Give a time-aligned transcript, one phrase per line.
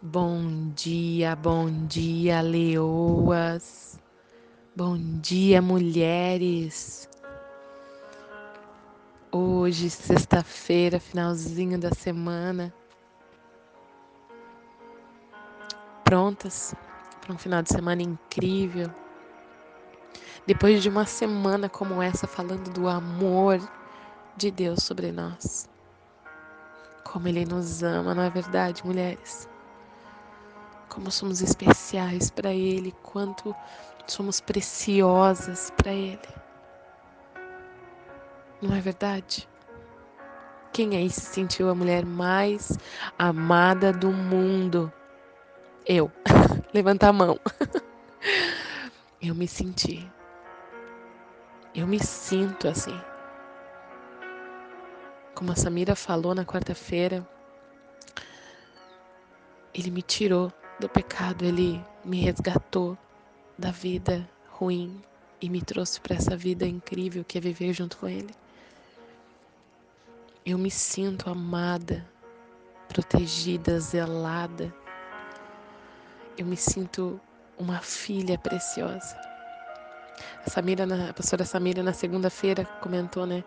[0.00, 3.98] Bom dia, bom dia, leoas.
[4.76, 7.08] Bom dia, mulheres.
[9.32, 12.72] Hoje, sexta-feira, finalzinho da semana.
[16.04, 16.76] Prontas
[17.20, 18.88] para um final de semana incrível.
[20.46, 23.58] Depois de uma semana como essa, falando do amor
[24.36, 25.68] de Deus sobre nós.
[27.02, 29.48] Como Ele nos ama, não é verdade, mulheres?
[30.88, 33.54] Como somos especiais para Ele, quanto
[34.06, 36.18] somos preciosas para Ele.
[38.60, 39.48] Não é verdade?
[40.72, 42.78] Quem aí se sentiu a mulher mais
[43.18, 44.92] amada do mundo?
[45.86, 46.10] Eu.
[46.72, 47.38] Levanta a mão.
[49.20, 50.08] Eu me senti.
[51.74, 52.98] Eu me sinto assim.
[55.34, 57.26] Como a Samira falou na quarta-feira,
[59.72, 62.96] ele me tirou do pecado, ele me resgatou
[63.58, 65.02] da vida ruim
[65.40, 68.34] e me trouxe para essa vida incrível que é viver junto com ele.
[70.44, 72.06] Eu me sinto amada,
[72.88, 74.74] protegida, zelada.
[76.36, 77.20] Eu me sinto
[77.58, 79.16] uma filha preciosa.
[80.46, 83.44] A Samira, a pastora Samira, na segunda-feira comentou, né?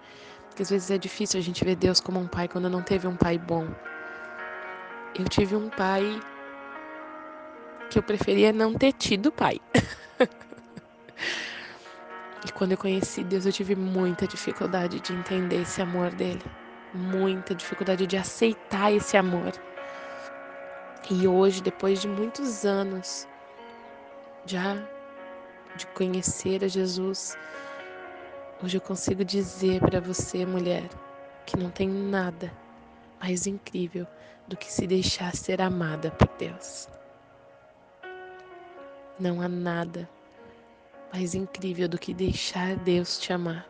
[0.56, 3.08] que às vezes é difícil a gente ver Deus como um pai quando não teve
[3.08, 3.68] um pai bom.
[5.18, 6.20] Eu tive um pai
[7.92, 9.60] que eu preferia não ter tido pai.
[12.48, 16.42] e quando eu conheci Deus, eu tive muita dificuldade de entender esse amor dele,
[16.94, 19.52] muita dificuldade de aceitar esse amor.
[21.10, 23.28] E hoje, depois de muitos anos
[24.46, 24.76] já
[25.76, 27.38] de conhecer a Jesus,
[28.64, 30.88] Hoje eu consigo dizer para você, mulher,
[31.48, 32.54] que não tem nada
[33.20, 34.06] mais incrível
[34.48, 36.88] do que se deixar ser amada por Deus.
[39.22, 40.10] Não há nada
[41.14, 43.68] mais incrível do que deixar Deus te amar.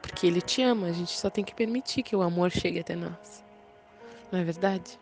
[0.00, 2.96] Porque Ele te ama, a gente só tem que permitir que o amor chegue até
[2.96, 3.44] nós.
[4.32, 4.98] Não é verdade?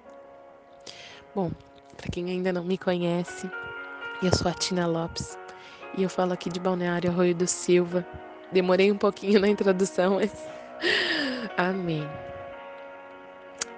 [1.35, 1.53] Bom,
[1.97, 3.49] para quem ainda não me conhece,
[4.21, 5.39] eu sou a Tina Lopes
[5.97, 8.05] e eu falo aqui de Balneário Arroio do Silva,
[8.53, 10.33] Demorei um pouquinho na introdução, mas.
[11.57, 12.09] Amém.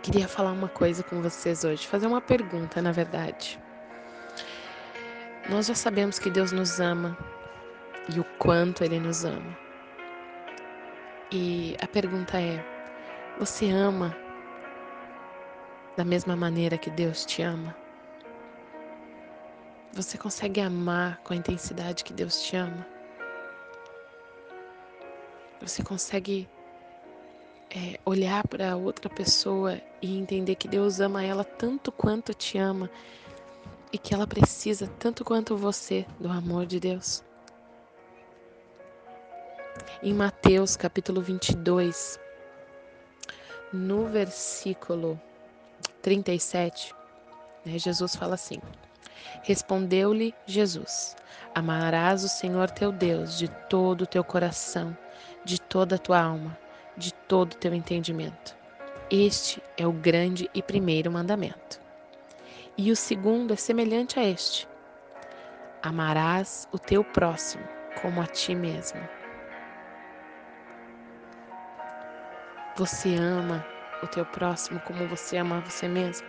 [0.03, 3.59] Queria falar uma coisa com vocês hoje, fazer uma pergunta, na verdade.
[5.49, 7.17] Nós já sabemos que Deus nos ama
[8.15, 9.57] e o quanto Ele nos ama.
[11.33, 12.63] E a pergunta é:
[13.39, 14.15] você ama
[15.97, 17.75] da mesma maneira que Deus te ama?
[19.95, 22.87] Você consegue amar com a intensidade que Deus te ama?
[25.63, 26.47] Você consegue
[27.75, 32.91] é, olhar para outra pessoa e entender que Deus ama ela tanto quanto te ama
[33.93, 37.23] e que ela precisa tanto quanto você do amor de Deus.
[40.03, 42.19] Em Mateus capítulo 22,
[43.73, 45.21] no versículo
[46.03, 46.95] 37,
[47.65, 48.61] né, Jesus fala assim:
[49.43, 51.17] Respondeu-lhe Jesus:
[51.55, 54.97] Amarás o Senhor teu Deus de todo o teu coração
[55.45, 56.59] de toda a tua alma,
[56.97, 58.57] de todo o teu entendimento.
[59.11, 61.81] Este é o grande e primeiro mandamento.
[62.81, 64.69] E o segundo é semelhante a este:
[65.83, 67.67] amarás o teu próximo
[68.01, 69.01] como a ti mesmo.
[72.77, 73.67] Você ama
[74.01, 76.29] o teu próximo como você ama você mesmo?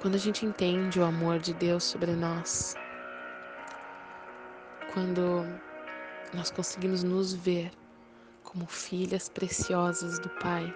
[0.00, 2.74] Quando a gente entende o amor de Deus sobre nós,
[4.94, 5.44] quando
[6.32, 7.70] nós conseguimos nos ver
[8.42, 10.74] como filhas preciosas do Pai.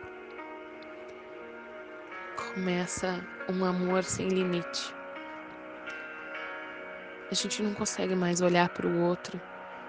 [2.59, 4.93] Começa um amor sem limite.
[7.31, 9.41] A gente não consegue mais olhar para o outro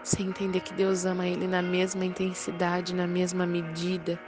[0.04, 4.20] sem entender que Deus ama ele na mesma intensidade, na mesma medida.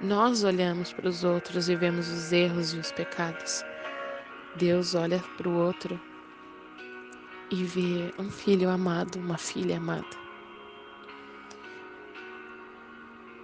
[0.00, 3.64] Nós olhamos para os outros e vemos os erros e os pecados.
[4.56, 5.98] Deus olha para o outro
[7.52, 10.27] e ver um filho amado, uma filha amada.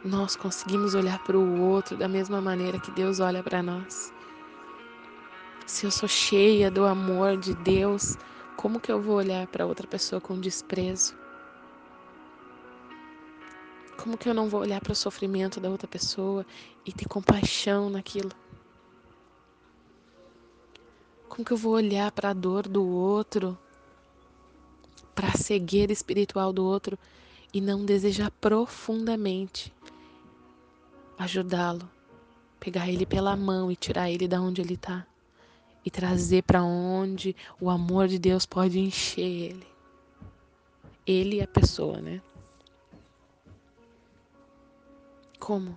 [0.04, 4.12] Nós conseguimos olhar para o outro da mesma maneira que Deus olha para nós.
[5.64, 8.18] Se eu sou cheia do amor de Deus,
[8.54, 11.16] como que eu vou olhar para outra pessoa com desprezo?
[13.96, 16.44] Como que eu não vou olhar para o sofrimento da outra pessoa
[16.84, 18.32] e ter compaixão naquilo?
[21.30, 23.56] Como que eu vou olhar para a dor do outro
[25.14, 26.98] para a cegueira espiritual do outro
[27.54, 29.72] e não desejar profundamente
[31.18, 31.88] ajudá-lo,
[32.58, 35.06] pegar ele pela mão e tirar ele da onde ele está
[35.84, 39.66] e trazer para onde o amor de Deus pode encher ele.
[41.06, 42.22] Ele é a pessoa, né?
[45.38, 45.76] Como?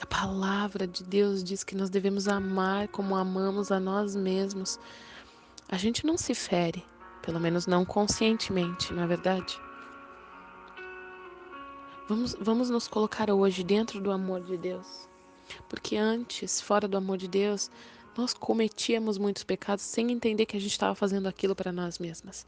[0.00, 4.80] A palavra de Deus diz que nós devemos amar como amamos a nós mesmos.
[5.68, 6.84] A gente não se fere,
[7.22, 9.60] pelo menos não conscientemente, não é verdade?
[12.10, 15.08] Vamos, vamos nos colocar hoje dentro do amor de Deus.
[15.68, 17.70] Porque antes, fora do amor de Deus,
[18.16, 22.44] nós cometíamos muitos pecados sem entender que a gente estava fazendo aquilo para nós mesmas.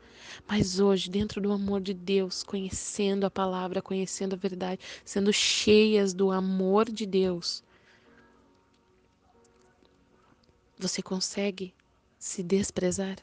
[0.48, 6.12] Mas hoje, dentro do amor de Deus, conhecendo a palavra, conhecendo a verdade, sendo cheias
[6.12, 7.62] do amor de Deus,
[10.76, 11.72] você consegue
[12.18, 13.16] se desprezar?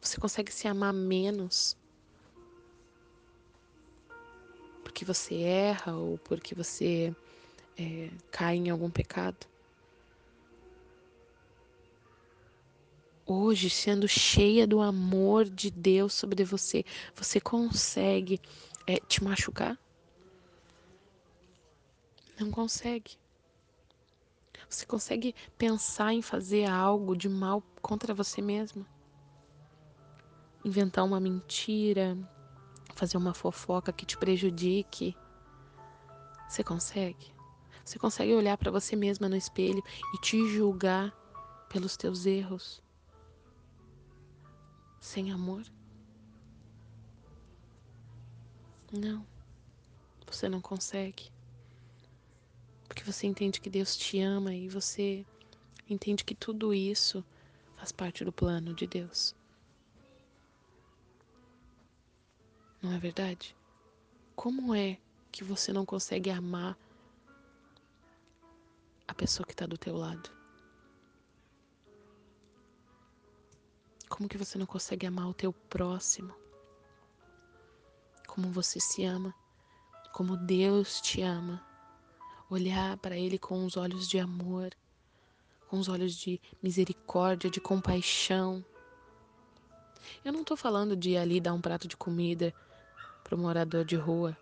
[0.00, 1.76] Você consegue se amar menos?
[4.96, 7.14] Porque você erra ou porque você
[7.76, 9.46] é, cai em algum pecado?
[13.26, 16.82] hoje, sendo cheia do amor de Deus sobre você,
[17.14, 18.40] você consegue
[18.86, 19.76] é, te machucar?
[22.40, 23.18] Não consegue.
[24.66, 28.86] Você consegue pensar em fazer algo de mal contra você mesmo?
[30.64, 32.16] Inventar uma mentira,
[32.96, 35.16] fazer uma fofoca que te prejudique?
[36.48, 37.32] Você consegue?
[37.84, 39.82] Você consegue olhar para você mesma no espelho
[40.14, 41.14] e te julgar
[41.68, 42.82] pelos teus erros?
[45.06, 45.64] sem amor?
[48.92, 49.24] Não,
[50.26, 51.30] você não consegue.
[52.88, 55.24] Porque você entende que Deus te ama e você
[55.88, 57.24] entende que tudo isso
[57.76, 59.35] faz parte do plano de Deus.
[62.86, 63.56] Não é verdade?
[64.36, 64.96] Como é
[65.32, 66.78] que você não consegue amar
[69.08, 70.30] a pessoa que está do teu lado?
[74.08, 76.32] Como que você não consegue amar o teu próximo?
[78.28, 79.34] Como você se ama?
[80.12, 81.60] Como Deus te ama?
[82.48, 84.70] Olhar para Ele com os olhos de amor,
[85.66, 88.64] com os olhos de misericórdia, de compaixão.
[90.24, 92.54] Eu não estou falando de ali dar um prato de comida
[93.26, 94.36] para o morador de rua.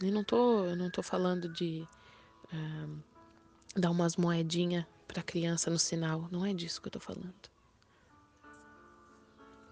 [0.00, 1.84] Eu não tô, eu não tô falando de
[2.52, 3.02] uh,
[3.74, 6.28] dar umas moedinhas para a criança no sinal.
[6.30, 7.34] Não é disso que eu estou falando.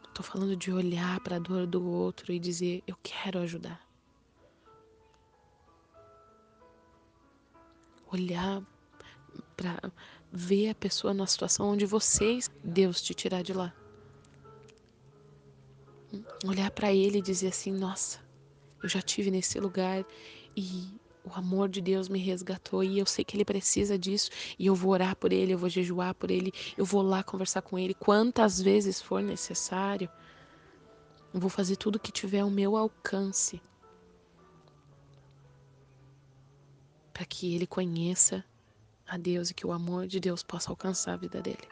[0.09, 3.81] Estou falando de olhar para a dor do outro e dizer: Eu quero ajudar.
[8.11, 8.61] Olhar
[9.57, 9.93] para
[10.33, 13.73] ver a pessoa na situação onde vocês, Deus te tirar de lá.
[16.45, 18.19] Olhar para ele e dizer assim: Nossa,
[18.83, 20.05] eu já tive nesse lugar
[20.57, 20.95] e
[21.25, 24.75] o amor de Deus me resgatou e eu sei que ele precisa disso e eu
[24.75, 27.95] vou orar por ele, eu vou jejuar por ele, eu vou lá conversar com ele
[27.95, 30.09] quantas vezes for necessário.
[31.35, 33.61] Eu vou fazer tudo que tiver ao meu alcance
[37.13, 38.45] para que ele conheça
[39.07, 41.69] a Deus e que o amor de Deus possa alcançar a vida dele,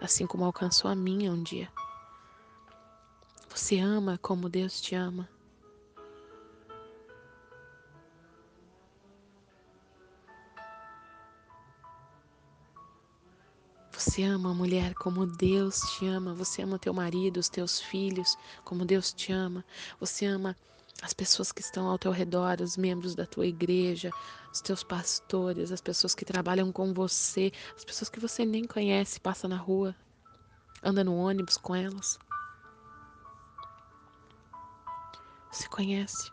[0.00, 1.68] assim como alcançou a minha um dia.
[3.54, 5.28] Você ama como Deus te ama.
[13.92, 16.32] Você ama a mulher como Deus te ama.
[16.34, 19.62] Você ama teu marido, os teus filhos, como Deus te ama.
[20.00, 20.56] Você ama
[21.02, 24.10] as pessoas que estão ao teu redor, os membros da tua igreja,
[24.50, 29.20] os teus pastores, as pessoas que trabalham com você, as pessoas que você nem conhece,
[29.20, 29.94] passa na rua,
[30.82, 32.18] anda no ônibus com elas.
[35.52, 36.32] Você conhece.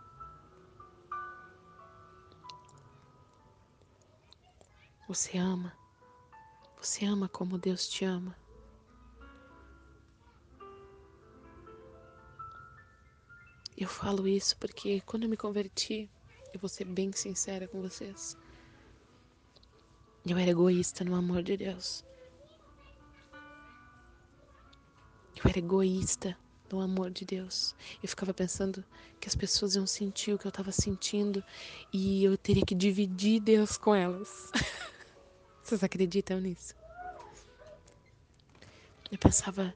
[5.09, 5.77] Você ama.
[6.77, 8.33] Você ama como Deus te ama.
[13.77, 16.09] Eu falo isso porque quando eu me converti,
[16.53, 18.37] eu vou ser bem sincera com vocês.
[20.25, 22.05] Eu era egoísta no amor de Deus.
[25.35, 26.37] Eu era egoísta
[26.71, 27.75] no amor de Deus.
[28.01, 28.83] Eu ficava pensando
[29.19, 31.43] que as pessoas iam sentir o que eu estava sentindo
[31.91, 34.51] e eu teria que dividir Deus com elas.
[35.63, 36.73] Vocês acreditam nisso?
[39.11, 39.73] Eu pensava,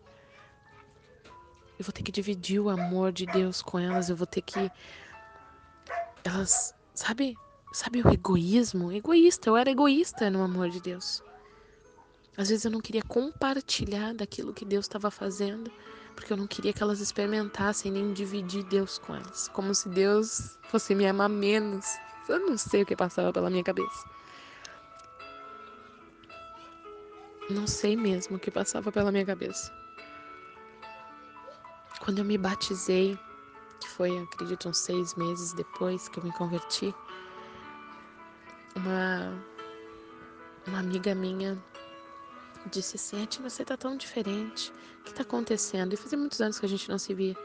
[1.77, 4.71] eu vou ter que dividir o amor de Deus com elas, eu vou ter que.
[6.23, 7.35] Elas, sabe,
[7.73, 8.91] sabe o egoísmo?
[8.91, 11.21] Egoísta, eu era egoísta no amor de Deus.
[12.37, 15.71] Às vezes eu não queria compartilhar daquilo que Deus estava fazendo,
[16.15, 20.57] porque eu não queria que elas experimentassem nem dividir Deus com elas, como se Deus
[20.63, 21.85] fosse me amar menos.
[22.27, 24.05] Eu não sei o que passava pela minha cabeça.
[27.49, 29.71] Não sei mesmo o que passava pela minha cabeça.
[31.99, 33.17] Quando eu me batizei,
[33.79, 36.95] que foi, acredito, uns seis meses depois que eu me converti,
[38.75, 39.33] uma,
[40.67, 41.61] uma amiga minha
[42.69, 44.71] disse assim: Eti, você tá tão diferente.
[44.99, 45.93] O que tá acontecendo?
[45.93, 47.35] E fazia muitos anos que a gente não se via.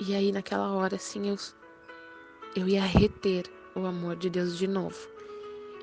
[0.00, 1.36] E aí, naquela hora, assim, eu,
[2.56, 4.96] eu ia reter o amor de Deus de novo.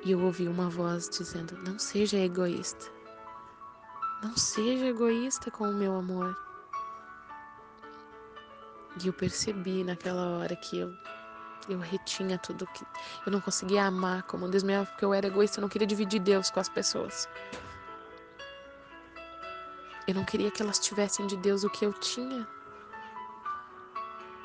[0.04, 2.92] E eu ouvi uma voz dizendo: Não seja egoísta.
[4.24, 6.36] Não seja egoísta com o meu amor.
[9.02, 10.94] E eu percebi naquela hora que eu
[11.70, 12.84] eu retinha tudo que
[13.26, 15.88] eu não conseguia amar como Deus me amava porque eu era egoísta, eu não queria
[15.88, 17.30] dividir Deus com as pessoas.
[20.08, 22.48] Eu não queria que elas tivessem de Deus o que eu tinha.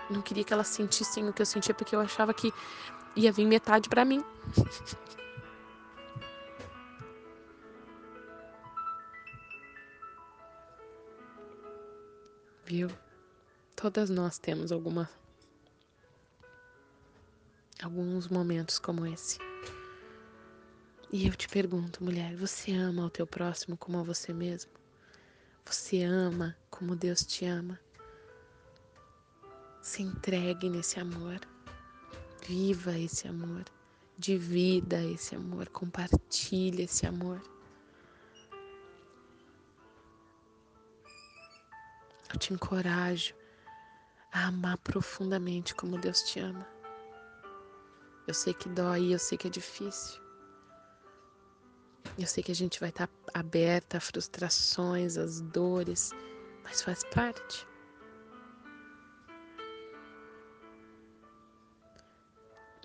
[0.09, 2.53] Eu não queria que elas sentissem o que eu sentia porque eu achava que
[3.17, 4.23] ia vir metade para mim.
[12.65, 12.91] Viu?
[13.75, 15.09] Todas nós temos alguma
[17.83, 19.39] alguns momentos como esse.
[21.13, 24.76] E eu te pergunto, mulher, você ama o teu próximo como a você mesmo?
[25.69, 27.79] Você ama como Deus te ama?
[29.83, 31.41] Se entregue nesse amor.
[32.47, 33.65] Viva esse amor.
[34.17, 35.69] Divida esse amor.
[35.71, 37.43] Compartilhe esse amor.
[42.33, 43.35] Eu te encorajo
[44.33, 46.67] a amar profundamente como Deus te ama.
[48.29, 50.26] Eu sei que dói, eu sei que é difícil.
[52.19, 56.13] Eu sei que a gente vai estar aberta a frustrações, às dores,
[56.65, 57.67] mas faz parte.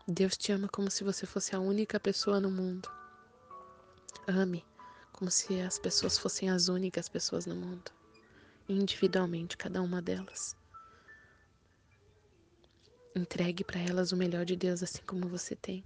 [0.07, 2.89] Deus te ama como se você fosse a única pessoa no mundo.
[4.27, 4.65] Ame
[5.13, 7.91] como se as pessoas fossem as únicas pessoas no mundo
[8.71, 10.55] individualmente, cada uma delas.
[13.15, 15.83] Entregue para elas o melhor de Deus, assim como você tem.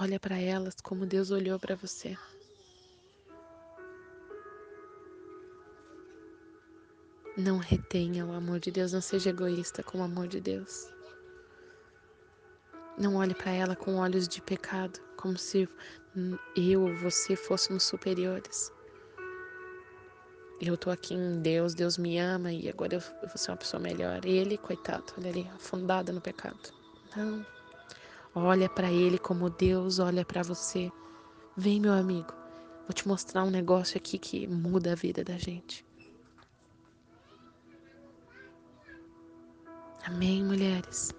[0.00, 2.16] Olha para elas como Deus olhou para você.
[7.36, 10.88] Não retenha o amor de Deus, não seja egoísta com o amor de Deus.
[12.98, 15.68] Não olhe para ela com olhos de pecado, como se
[16.56, 18.72] eu ou você fôssemos superiores
[20.60, 23.80] eu tô aqui em Deus, Deus me ama e agora eu, vou ser uma pessoa
[23.80, 24.24] melhor.
[24.24, 26.58] Ele, coitado, olha ali, afundado no pecado.
[27.16, 27.44] Não.
[28.34, 30.90] Olha para ele como Deus olha para você.
[31.56, 32.32] Vem, meu amigo.
[32.82, 35.86] Vou te mostrar um negócio aqui que muda a vida da gente.
[40.04, 41.14] Amém, mulheres.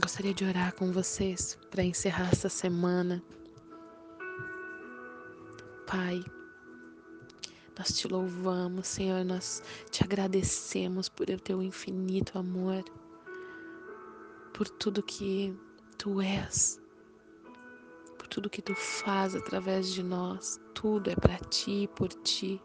[0.00, 3.22] Gostaria de orar com vocês para encerrar essa semana.
[5.86, 6.24] Pai.
[7.76, 12.84] Nós te louvamos, Senhor, nós te agradecemos por teu infinito amor,
[14.54, 15.52] por tudo que
[15.98, 16.80] tu és,
[18.16, 20.60] por tudo que tu faz através de nós.
[20.72, 22.62] Tudo é para ti, por ti.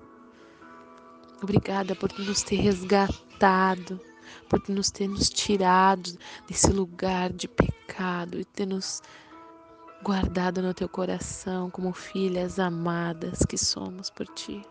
[1.42, 4.00] Obrigada por nos ter resgatado,
[4.48, 6.18] por nos ter nos tirado
[6.48, 9.02] desse lugar de pecado e ter nos
[10.04, 14.62] guardado no teu coração como filhas amadas que somos por ti.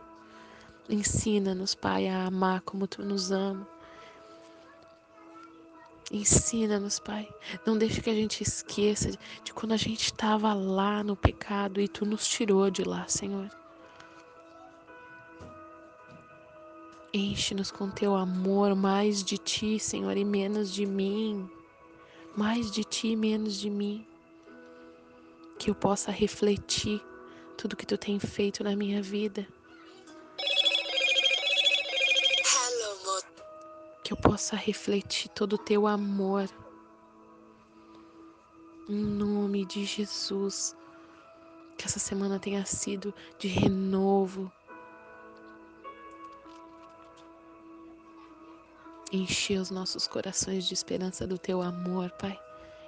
[0.88, 3.66] Ensina-nos, Pai, a amar como tu nos ama.
[6.10, 7.28] Ensina-nos, Pai.
[7.66, 9.10] Não deixe que a gente esqueça
[9.44, 13.50] de quando a gente estava lá no pecado e tu nos tirou de lá, Senhor.
[17.12, 21.48] Enche-nos com teu amor, mais de ti, Senhor, e menos de mim.
[22.36, 24.06] Mais de ti, menos de mim
[25.58, 27.02] que eu possa refletir
[27.56, 29.46] tudo que tu tem feito na minha vida.
[34.08, 36.48] Que eu possa refletir todo o teu amor.
[38.88, 40.74] Em nome de Jesus.
[41.76, 44.50] Que essa semana tenha sido de renovo.
[49.12, 52.40] Encher os nossos corações de esperança do teu amor, Pai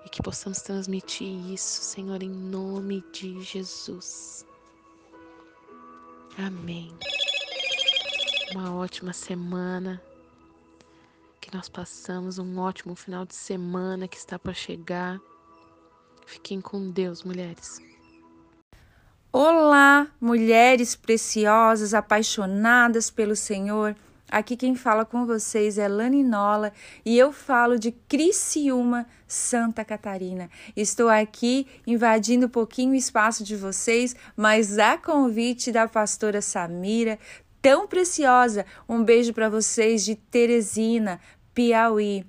[0.06, 4.46] e que possamos transmitir isso, Senhor, em nome de Jesus.
[6.38, 6.90] Amém.
[8.54, 10.02] Uma ótima semana.
[11.52, 15.18] Nós passamos um ótimo final de semana que está para chegar.
[16.24, 17.80] Fiquem com Deus, mulheres.
[19.32, 23.96] Olá, mulheres preciosas, apaixonadas pelo Senhor.
[24.30, 26.72] Aqui quem fala com vocês é Lani Nola
[27.04, 30.48] e eu falo de Criciúma, Santa Catarina.
[30.76, 37.18] Estou aqui invadindo um pouquinho o espaço de vocês, mas a convite da pastora Samira,
[37.60, 38.64] tão preciosa.
[38.88, 41.20] Um beijo para vocês de Teresina,
[41.60, 42.24] Piauí.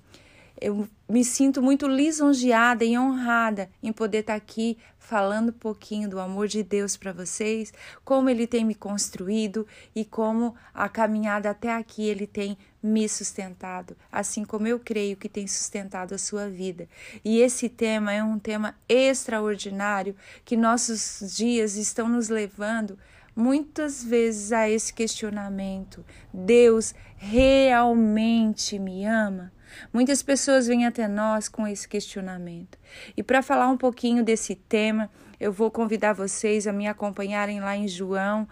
[0.59, 6.19] Eu me sinto muito lisonjeada e honrada em poder estar aqui falando um pouquinho do
[6.19, 7.73] amor de Deus para vocês,
[8.03, 13.95] como ele tem me construído e como a caminhada até aqui ele tem me sustentado,
[14.11, 16.89] assim como eu creio que tem sustentado a sua vida.
[17.23, 22.99] E esse tema é um tema extraordinário que nossos dias estão nos levando
[23.35, 29.53] muitas vezes a esse questionamento: Deus realmente me ama?
[29.93, 32.79] Muitas pessoas vêm até nós com esse questionamento.
[33.15, 35.09] E para falar um pouquinho desse tema,
[35.39, 38.47] eu vou convidar vocês a me acompanharem lá em João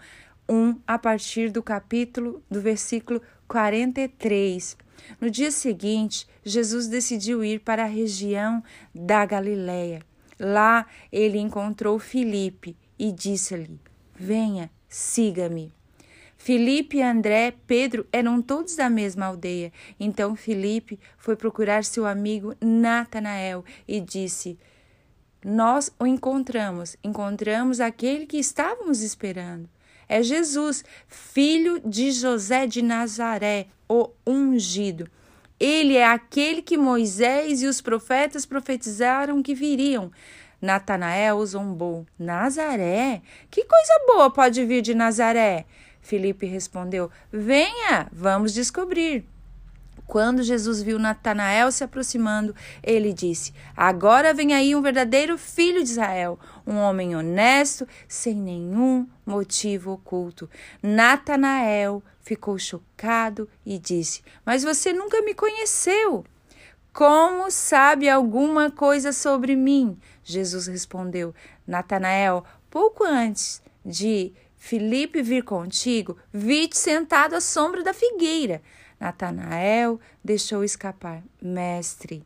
[0.48, 4.76] 1, a partir do capítulo, do versículo 43.
[5.20, 8.62] No dia seguinte, Jesus decidiu ir para a região
[8.94, 10.00] da Galiléia.
[10.38, 13.80] Lá ele encontrou Filipe e disse-lhe:
[14.14, 15.72] Venha, siga-me.
[16.42, 19.70] Filipe, André, Pedro eram todos da mesma aldeia.
[20.00, 24.58] Então Filipe foi procurar seu amigo Natanael e disse:
[25.44, 29.68] Nós o encontramos, encontramos aquele que estávamos esperando.
[30.08, 35.10] É Jesus, filho de José de Nazaré, o ungido.
[35.60, 40.10] Ele é aquele que Moisés e os profetas profetizaram que viriam.
[40.58, 42.06] Natanael zombou.
[42.18, 43.20] Nazaré?
[43.50, 45.66] Que coisa boa pode vir de Nazaré?
[46.00, 49.26] Felipe respondeu: Venha, vamos descobrir.
[50.10, 52.52] Quando Jesus viu Natanael se aproximando,
[52.82, 59.06] ele disse: Agora vem aí um verdadeiro filho de Israel, um homem honesto, sem nenhum
[59.24, 60.50] motivo oculto.
[60.82, 66.24] Natanael ficou chocado e disse: Mas você nunca me conheceu.
[66.92, 69.96] Como sabe alguma coisa sobre mim?
[70.24, 71.32] Jesus respondeu:
[71.64, 74.32] Natanael, pouco antes de
[74.62, 78.60] Filipe vir contigo, vi-te sentado à sombra da figueira.
[79.00, 82.22] Natanael deixou escapar: Mestre,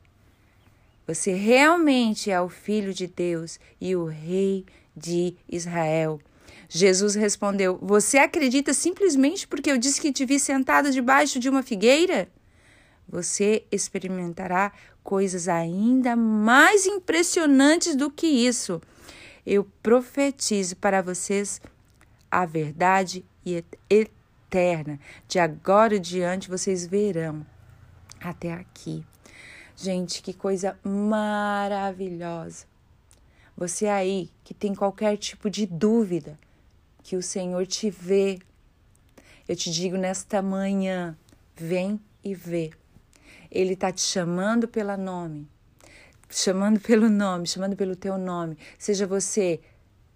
[1.06, 4.66] você realmente é o Filho de Deus e o Rei
[4.96, 6.20] de Israel.
[6.68, 11.62] Jesus respondeu: Você acredita simplesmente porque eu disse que te vi sentado debaixo de uma
[11.62, 12.28] figueira?
[13.08, 14.72] Você experimentará
[15.04, 18.82] coisas ainda mais impressionantes do que isso.
[19.46, 21.60] Eu profetizo para vocês
[22.34, 23.24] a verdade
[23.88, 24.98] eterna.
[25.28, 27.46] De agora em diante vocês verão
[28.20, 29.06] até aqui.
[29.76, 32.66] Gente, que coisa maravilhosa.
[33.56, 36.36] Você aí que tem qualquer tipo de dúvida
[37.04, 38.40] que o Senhor te vê.
[39.46, 41.16] Eu te digo nesta manhã,
[41.54, 42.72] vem e vê.
[43.48, 45.48] Ele está te chamando pelo nome,
[46.28, 48.58] chamando pelo nome, chamando pelo teu nome.
[48.76, 49.60] Seja você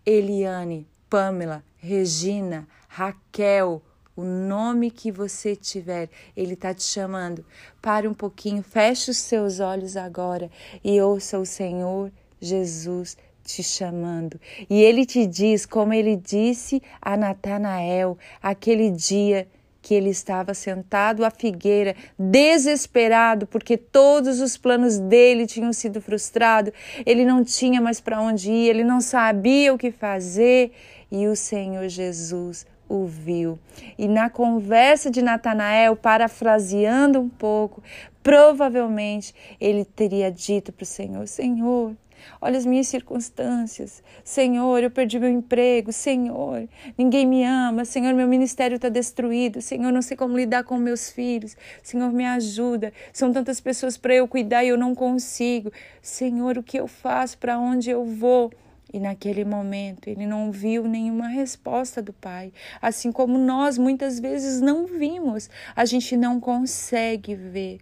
[0.04, 3.82] Eliane, Pamela, Regina, Raquel,
[4.16, 7.44] o nome que você tiver, Ele está te chamando.
[7.80, 10.50] Pare um pouquinho, feche os seus olhos agora
[10.82, 14.40] e ouça o Senhor Jesus te chamando.
[14.68, 19.48] E Ele te diz, como Ele disse a Natanael, aquele dia
[19.80, 26.74] que ele estava sentado à figueira, desesperado, porque todos os planos dele tinham sido frustrados,
[27.06, 30.72] ele não tinha mais para onde ir, ele não sabia o que fazer,
[31.10, 33.58] e o Senhor Jesus o viu.
[33.98, 37.82] E na conversa de Natanael, parafraseando um pouco,
[38.22, 41.94] provavelmente ele teria dito para o Senhor: Senhor,
[42.40, 44.02] Olha as minhas circunstâncias.
[44.22, 45.92] Senhor, eu perdi meu emprego.
[45.92, 47.84] Senhor, ninguém me ama.
[47.84, 49.60] Senhor, meu ministério está destruído.
[49.60, 51.56] Senhor, não sei como lidar com meus filhos.
[51.82, 52.92] Senhor, me ajuda.
[53.12, 55.72] São tantas pessoas para eu cuidar e eu não consigo.
[56.02, 57.38] Senhor, o que eu faço?
[57.38, 58.52] Para onde eu vou?
[58.92, 64.60] E naquele momento ele não viu nenhuma resposta do Pai, assim como nós muitas vezes
[64.60, 67.80] não vimos, a gente não consegue ver.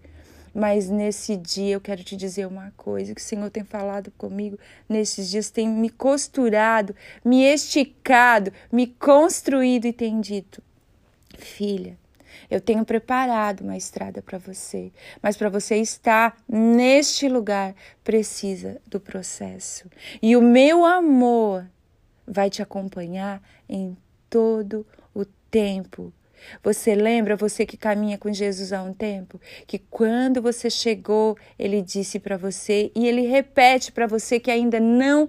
[0.52, 4.58] Mas nesse dia eu quero te dizer uma coisa que o Senhor tem falado comigo
[4.88, 10.62] nesses dias, tem me costurado, me esticado, me construído e tem dito:
[11.38, 11.98] Filha,
[12.50, 19.00] eu tenho preparado uma estrada para você, mas para você estar neste lugar precisa do
[19.00, 19.88] processo.
[20.22, 21.66] E o meu amor
[22.26, 23.96] vai te acompanhar em
[24.28, 26.12] todo o tempo
[26.62, 31.82] você lembra, você que caminha com Jesus há um tempo, que quando você chegou, ele
[31.82, 35.28] disse para você e ele repete para você que ainda não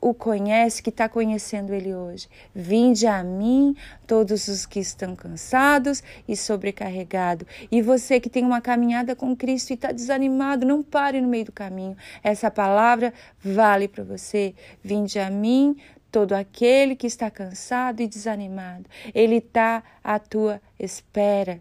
[0.00, 2.28] o conhece, que está conhecendo Ele hoje.
[2.54, 3.74] Vinde a mim,
[4.06, 7.46] todos os que estão cansados e sobrecarregados.
[7.70, 11.46] E você que tem uma caminhada com Cristo e está desanimado, não pare no meio
[11.46, 11.96] do caminho.
[12.22, 14.54] Essa palavra vale para você.
[14.82, 15.76] Vinde a mim,
[16.10, 18.88] todo aquele que está cansado e desanimado.
[19.14, 21.60] Ele está à tua espera.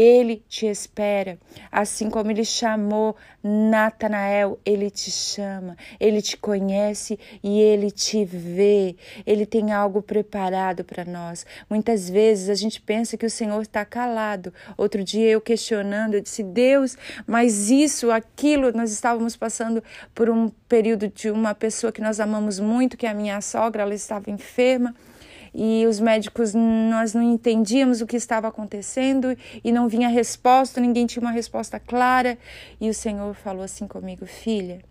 [0.00, 1.40] Ele te espera,
[1.72, 8.94] assim como ele chamou Natanael, ele te chama, ele te conhece e ele te vê.
[9.26, 11.44] Ele tem algo preparado para nós.
[11.68, 14.54] Muitas vezes a gente pensa que o Senhor está calado.
[14.76, 19.82] Outro dia eu questionando, eu disse: Deus, mas isso, aquilo, nós estávamos passando
[20.14, 23.82] por um período de uma pessoa que nós amamos muito, que é a minha sogra,
[23.82, 24.94] ela estava enferma
[25.60, 31.04] e os médicos nós não entendíamos o que estava acontecendo e não vinha resposta, ninguém
[31.04, 32.38] tinha uma resposta clara.
[32.80, 34.84] E o Senhor falou assim comigo, filha,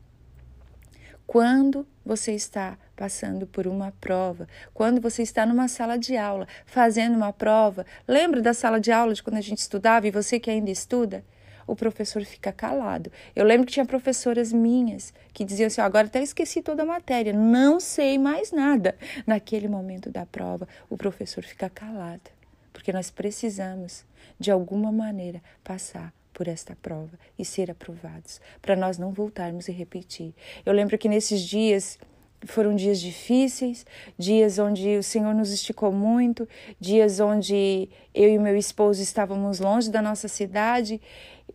[1.25, 7.15] quando você está passando por uma prova, quando você está numa sala de aula, fazendo
[7.15, 10.49] uma prova, lembra da sala de aula de quando a gente estudava e você que
[10.49, 11.23] ainda estuda?
[11.67, 13.12] O professor fica calado.
[13.36, 17.34] Eu lembro que tinha professoras minhas que diziam assim: agora até esqueci toda a matéria,
[17.34, 18.95] não sei mais nada.
[19.27, 22.32] Naquele momento da prova, o professor fica calado,
[22.71, 24.06] porque nós precisamos,
[24.39, 29.71] de alguma maneira, passar por esta prova e ser aprovados, para nós não voltarmos e
[29.71, 30.34] repetir.
[30.65, 31.97] Eu lembro que nesses dias
[32.45, 33.86] foram dias difíceis,
[34.17, 36.47] dias onde o Senhor nos esticou muito,
[36.80, 41.01] dias onde eu e meu esposo estávamos longe da nossa cidade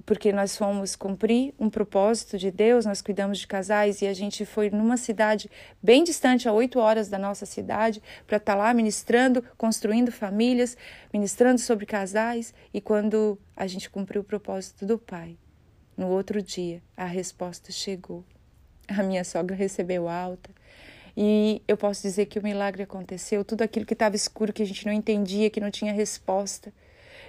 [0.05, 4.45] porque nós fomos cumprir um propósito de Deus, nós cuidamos de casais e a gente
[4.45, 5.51] foi numa cidade
[5.83, 10.77] bem distante, a oito horas da nossa cidade, para estar tá lá ministrando, construindo famílias,
[11.13, 12.53] ministrando sobre casais.
[12.75, 15.37] E quando a gente cumpriu o propósito do Pai,
[15.97, 18.25] no outro dia a resposta chegou.
[18.89, 20.51] A minha sogra recebeu alta.
[21.17, 24.67] E eu posso dizer que o milagre aconteceu, tudo aquilo que estava escuro, que a
[24.67, 26.73] gente não entendia, que não tinha resposta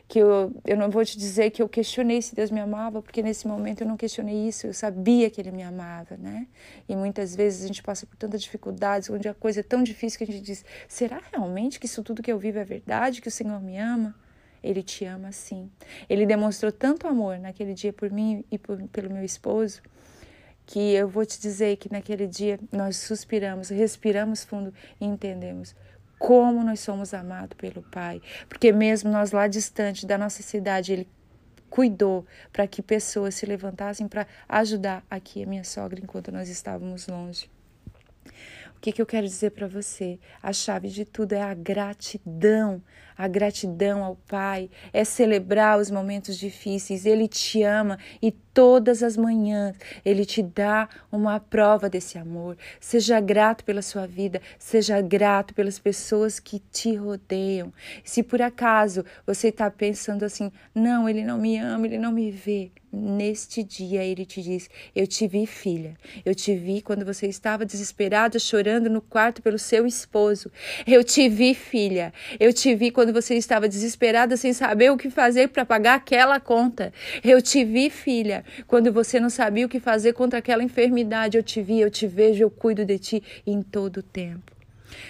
[0.08, 3.22] que eu, eu não vou te dizer que eu questionei se Deus me amava, porque
[3.24, 6.48] nesse momento eu não questionei isso, eu sabia que Ele me amava, né?
[6.88, 10.18] E muitas vezes a gente passa por tantas dificuldades, onde a coisa é tão difícil
[10.18, 13.28] que a gente diz: será realmente que isso tudo que eu vivo é verdade, que
[13.28, 14.16] o Senhor me ama?
[14.64, 15.70] Ele te ama sim.
[16.10, 19.82] Ele demonstrou tanto amor naquele dia por mim e por, pelo meu esposo,
[20.66, 25.76] que eu vou te dizer que naquele dia nós suspiramos, respiramos fundo e entendemos
[26.24, 31.10] como nós somos amados pelo Pai, porque mesmo nós lá distante da nossa cidade, Ele
[31.70, 37.08] cuidou para que pessoas se levantassem para ajudar aqui a minha sogra enquanto nós estávamos
[37.08, 37.52] longe.
[38.78, 40.18] O que, que eu quero dizer para você?
[40.42, 42.82] A chave de tudo é a gratidão
[43.18, 47.06] a gratidão ao Pai, é celebrar os momentos difíceis.
[47.06, 52.58] Ele te ama e todas as manhãs ele te dá uma prova desse amor.
[52.80, 57.74] Seja grato pela sua vida, seja grato pelas pessoas que te rodeiam.
[58.04, 62.32] Se por acaso você está pensando assim, não, ele não me ama, ele não me
[62.32, 62.72] vê.
[62.96, 65.98] Neste dia ele te diz: Eu te vi, filha.
[66.24, 70.52] Eu te vi quando você estava desesperada, chorando no quarto pelo seu esposo.
[70.86, 72.14] Eu te vi, filha.
[72.40, 75.96] Eu te vi quando quando você estava desesperada sem saber o que fazer para pagar
[75.96, 76.94] aquela conta.
[77.22, 81.36] Eu te vi, filha, quando você não sabia o que fazer contra aquela enfermidade.
[81.36, 84.54] Eu te vi, eu te vejo, eu cuido de ti em todo o tempo.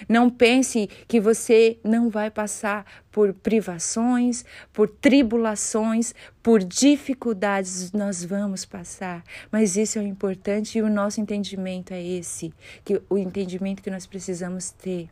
[0.09, 7.91] Não pense que você não vai passar por privações, por tribulações, por dificuldades.
[7.91, 12.51] Nós vamos passar, mas isso é o importante e o nosso entendimento é esse,
[12.83, 15.09] que o entendimento que nós precisamos ter.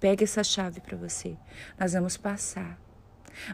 [0.00, 1.36] Pegue essa chave para você.
[1.78, 2.78] Nós vamos passar.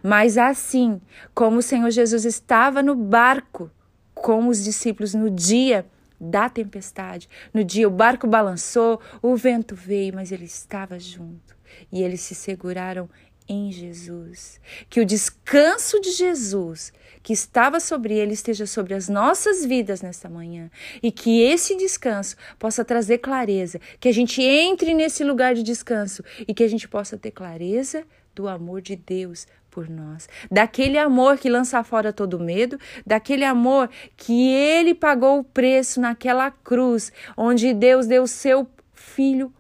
[0.03, 1.01] Mas assim
[1.35, 3.71] como o Senhor Jesus estava no barco
[4.15, 5.87] com os discípulos no dia
[6.21, 11.55] da tempestade, no dia o barco balançou, o vento veio, mas ele estava junto
[11.93, 13.09] e eles se seguraram
[13.49, 14.61] em Jesus.
[14.89, 16.93] Que o descanso de Jesus
[17.25, 20.71] que estava sobre ele esteja sobre as nossas vidas nesta manhã
[21.03, 26.23] e que esse descanso possa trazer clareza, que a gente entre nesse lugar de descanso
[26.47, 31.39] e que a gente possa ter clareza do amor de Deus por nós, daquele amor
[31.39, 37.73] que lança fora todo medo, daquele amor que ele pagou o preço naquela cruz, onde
[37.73, 39.53] Deus deu seu filho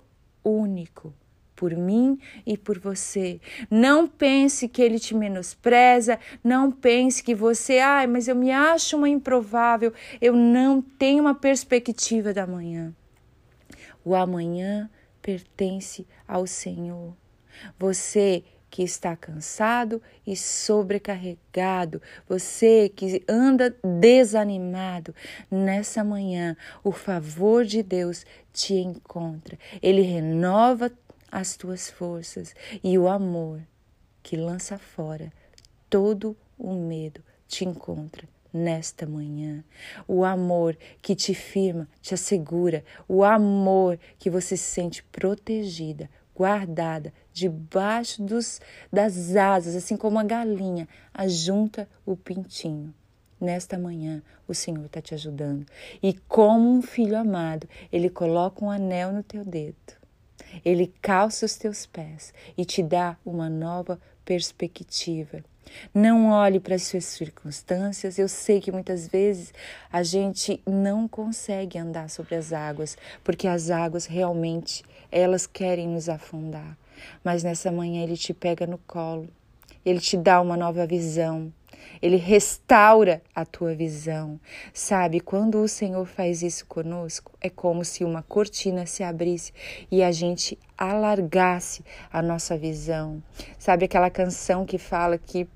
[0.44, 1.14] único
[1.54, 3.40] por mim e por você.
[3.70, 8.96] Não pense que ele te menospreza, não pense que você, ai, mas eu me acho
[8.96, 12.94] uma improvável, eu não tenho uma perspectiva da manhã.
[14.04, 14.90] O amanhã
[15.22, 17.16] pertence ao Senhor.
[17.78, 25.14] Você que está cansado e sobrecarregado, você que anda desanimado,
[25.48, 29.56] nessa manhã o favor de Deus te encontra.
[29.80, 30.90] Ele renova
[31.34, 33.60] as tuas forças e o amor
[34.22, 35.32] que lança fora
[35.90, 39.64] todo o medo te encontra nesta manhã.
[40.06, 47.12] O amor que te firma, te assegura, o amor que você se sente protegida, guardada
[47.32, 48.60] debaixo dos,
[48.92, 52.94] das asas, assim como a galinha ajunta o pintinho.
[53.40, 55.66] Nesta manhã, o Senhor está te ajudando.
[56.00, 60.03] E como um filho amado, Ele coloca um anel no teu dedo.
[60.64, 65.42] Ele calça os teus pés e te dá uma nova perspectiva.
[65.92, 68.18] Não olhe para as suas circunstâncias.
[68.18, 69.52] Eu sei que muitas vezes
[69.90, 76.08] a gente não consegue andar sobre as águas, porque as águas realmente elas querem nos
[76.08, 76.76] afundar.
[77.22, 79.28] Mas nessa manhã ele te pega no colo.
[79.84, 81.52] Ele te dá uma nova visão.
[82.00, 84.40] Ele restaura a tua visão.
[84.72, 89.52] Sabe, quando o Senhor faz isso conosco, é como se uma cortina se abrisse
[89.90, 93.22] e a gente alargasse a nossa visão.
[93.58, 95.48] Sabe aquela canção que fala que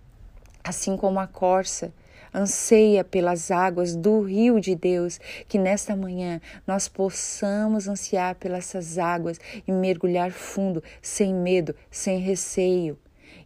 [0.62, 1.92] assim como a corça
[2.34, 9.38] anseia pelas águas do rio de Deus, que nesta manhã nós possamos ansiar pelas águas
[9.66, 12.98] e mergulhar fundo, sem medo, sem receio,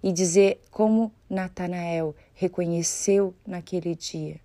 [0.02, 4.40] e dizer como Natanael reconheceu naquele dia: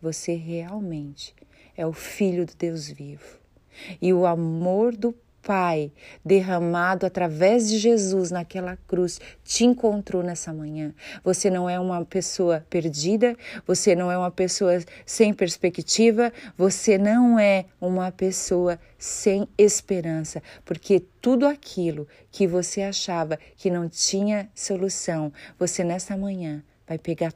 [0.00, 1.34] você realmente
[1.76, 3.40] é o filho do Deus vivo.
[4.00, 5.90] E o amor do Pai
[6.24, 10.94] derramado através de Jesus naquela cruz te encontrou nessa manhã.
[11.24, 17.40] Você não é uma pessoa perdida, você não é uma pessoa sem perspectiva, você não
[17.40, 25.32] é uma pessoa sem esperança, porque tudo aquilo que você achava que não tinha solução,
[25.58, 27.32] você nessa manhã vai pegar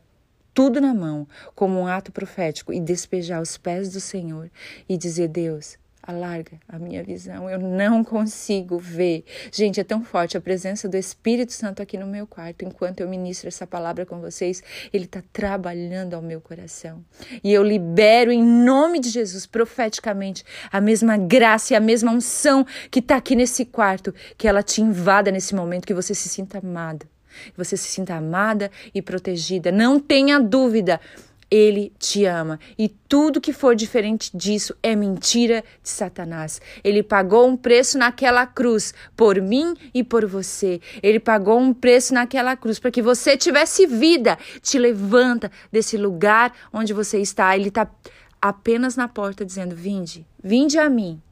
[0.53, 4.51] tudo na mão como um ato profético e despejar aos pés do Senhor
[4.88, 7.49] e dizer: Deus, alarga a minha visão.
[7.49, 9.25] Eu não consigo ver.
[9.51, 12.64] Gente, é tão forte a presença do Espírito Santo aqui no meu quarto.
[12.64, 17.03] Enquanto eu ministro essa palavra com vocês, ele está trabalhando ao meu coração.
[17.42, 22.64] E eu libero em nome de Jesus, profeticamente, a mesma graça e a mesma unção
[22.90, 26.59] que está aqui nesse quarto, que ela te invada nesse momento, que você se sinta
[26.59, 27.07] amada.
[27.44, 29.70] Que você se sinta amada e protegida.
[29.72, 31.01] Não tenha dúvida.
[31.49, 36.61] Ele te ama e tudo que for diferente disso é mentira de Satanás.
[36.83, 40.81] Ele pagou um preço naquela cruz por mim e por você.
[41.01, 44.37] Ele pagou um preço naquela cruz para que você tivesse vida.
[44.61, 47.57] Te levanta desse lugar onde você está.
[47.57, 47.88] Ele está
[48.42, 51.22] apenas na porta dizendo: Vinde, vinde a mim,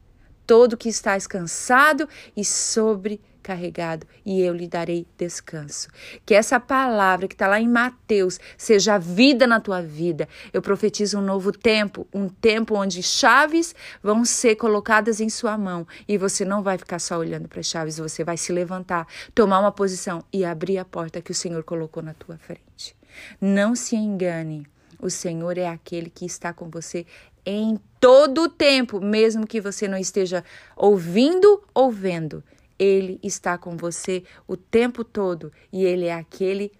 [0.47, 5.87] todo que estás cansado e sobre carregado e eu lhe darei descanso.
[6.25, 10.27] Que essa palavra que está lá em Mateus seja vida na tua vida.
[10.51, 15.87] Eu profetizo um novo tempo, um tempo onde chaves vão ser colocadas em sua mão
[16.07, 19.59] e você não vai ficar só olhando para as chaves, você vai se levantar, tomar
[19.59, 22.95] uma posição e abrir a porta que o Senhor colocou na tua frente.
[23.39, 24.65] Não se engane.
[24.99, 27.05] O Senhor é aquele que está com você
[27.45, 30.43] em todo o tempo, mesmo que você não esteja
[30.75, 32.43] ouvindo ou vendo.
[32.77, 36.71] Ele está com você o tempo todo e ele é aquele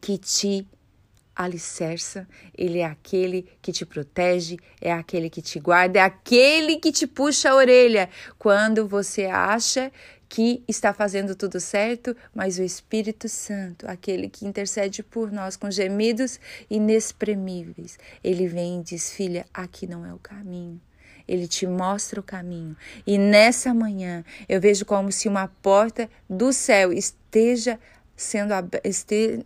[0.00, 0.66] que te
[1.34, 6.92] alicerça, ele é aquele que te protege, é aquele que te guarda, é aquele que
[6.92, 9.90] te puxa a orelha quando você acha
[10.28, 15.70] que está fazendo tudo certo, mas o Espírito Santo, aquele que intercede por nós com
[15.70, 16.40] gemidos
[16.70, 20.80] inexprimíveis, ele vem e diz: Filha, aqui não é o caminho.
[21.26, 22.76] Ele te mostra o caminho.
[23.06, 27.78] E nessa manhã eu vejo como se uma porta do céu esteja
[28.16, 29.44] sendo este,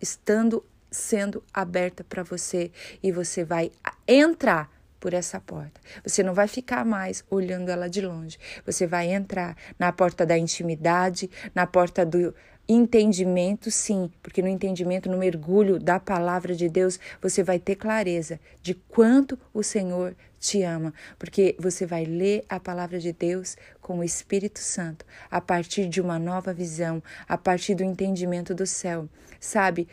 [0.00, 2.70] estando sendo aberta para você
[3.02, 3.70] e você vai
[4.06, 5.80] entrar por essa porta.
[6.04, 8.38] Você não vai ficar mais olhando ela de longe.
[8.64, 12.34] Você vai entrar na porta da intimidade, na porta do
[12.68, 18.40] Entendimento, sim, porque no entendimento, no mergulho da palavra de Deus, você vai ter clareza
[18.60, 24.00] de quanto o Senhor te ama, porque você vai ler a palavra de Deus com
[24.00, 29.08] o Espírito Santo a partir de uma nova visão, a partir do entendimento do céu.
[29.38, 29.86] Sabe,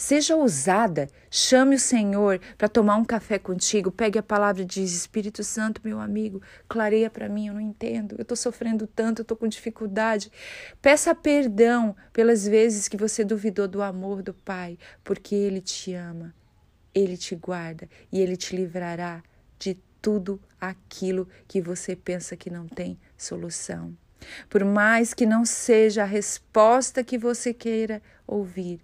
[0.00, 4.94] Seja ousada, chame o Senhor para tomar um café contigo, pegue a palavra e diz:
[4.94, 9.24] Espírito Santo, meu amigo, clareia para mim, eu não entendo, eu estou sofrendo tanto, eu
[9.24, 10.32] estou com dificuldade.
[10.80, 16.34] Peça perdão pelas vezes que você duvidou do amor do Pai, porque Ele te ama,
[16.94, 19.22] Ele te guarda e Ele te livrará
[19.58, 23.94] de tudo aquilo que você pensa que não tem solução.
[24.48, 28.80] Por mais que não seja a resposta que você queira ouvir,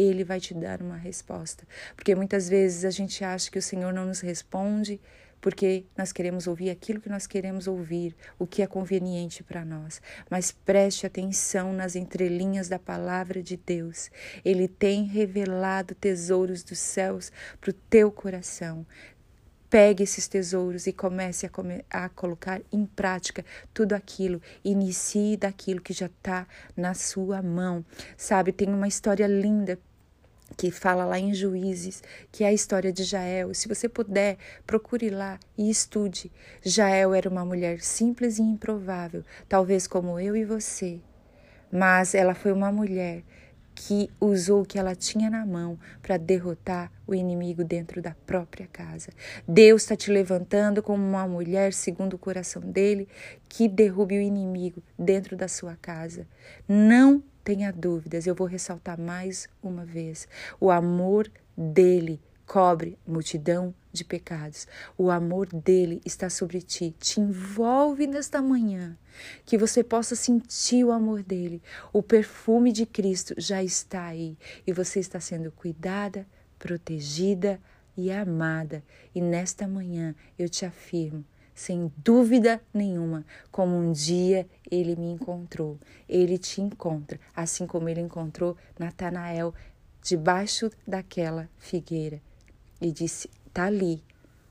[0.00, 1.66] ele vai te dar uma resposta.
[1.94, 5.00] Porque muitas vezes a gente acha que o Senhor não nos responde
[5.40, 10.00] porque nós queremos ouvir aquilo que nós queremos ouvir, o que é conveniente para nós.
[10.28, 14.10] Mas preste atenção nas entrelinhas da palavra de Deus.
[14.44, 18.86] Ele tem revelado tesouros dos céus para o teu coração.
[19.70, 24.42] Pegue esses tesouros e comece a, come a, colocar em prática tudo aquilo.
[24.64, 27.84] Inicie daquilo que já está na sua mão.
[28.16, 29.78] Sabe, tem uma história linda
[30.56, 33.54] que fala lá em Juízes, que é a história de Jael.
[33.54, 34.36] Se você puder,
[34.66, 36.30] procure lá e estude.
[36.62, 41.00] Jael era uma mulher simples e improvável, talvez como eu e você,
[41.72, 43.22] mas ela foi uma mulher
[43.74, 48.66] que usou o que ela tinha na mão para derrotar o inimigo dentro da própria
[48.66, 49.10] casa.
[49.48, 53.08] Deus está te levantando como uma mulher segundo o coração dele
[53.48, 56.26] que derrube o inimigo dentro da sua casa.
[56.68, 60.28] Não tenha dúvidas, eu vou ressaltar mais uma vez:
[60.60, 64.66] o amor dele cobre multidão de pecados.
[64.98, 68.98] O amor dele está sobre ti, te envolve nesta manhã,
[69.44, 71.62] que você possa sentir o amor dele.
[71.92, 76.26] O perfume de Cristo já está aí e você está sendo cuidada,
[76.58, 77.60] protegida
[77.96, 78.82] e amada.
[79.14, 81.24] E nesta manhã eu te afirmo,
[81.54, 85.78] sem dúvida nenhuma, como um dia ele me encontrou.
[86.08, 89.54] Ele te encontra, assim como ele encontrou Natanael
[90.02, 92.20] debaixo daquela figueira
[92.80, 94.02] e disse: Está ali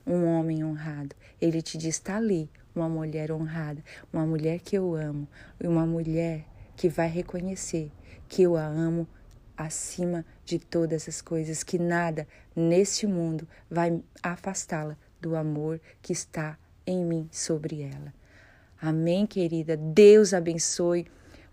[0.06, 1.14] um homem honrado.
[1.40, 5.26] Ele te diz: Está ali uma mulher honrada, uma mulher que eu amo,
[5.60, 7.90] e uma mulher que vai reconhecer
[8.28, 9.08] que eu a amo
[9.56, 16.58] acima de todas as coisas, que nada neste mundo vai afastá-la do amor que está
[16.86, 18.14] em mim sobre ela.
[18.80, 19.76] Amém, querida.
[19.76, 21.06] Deus abençoe.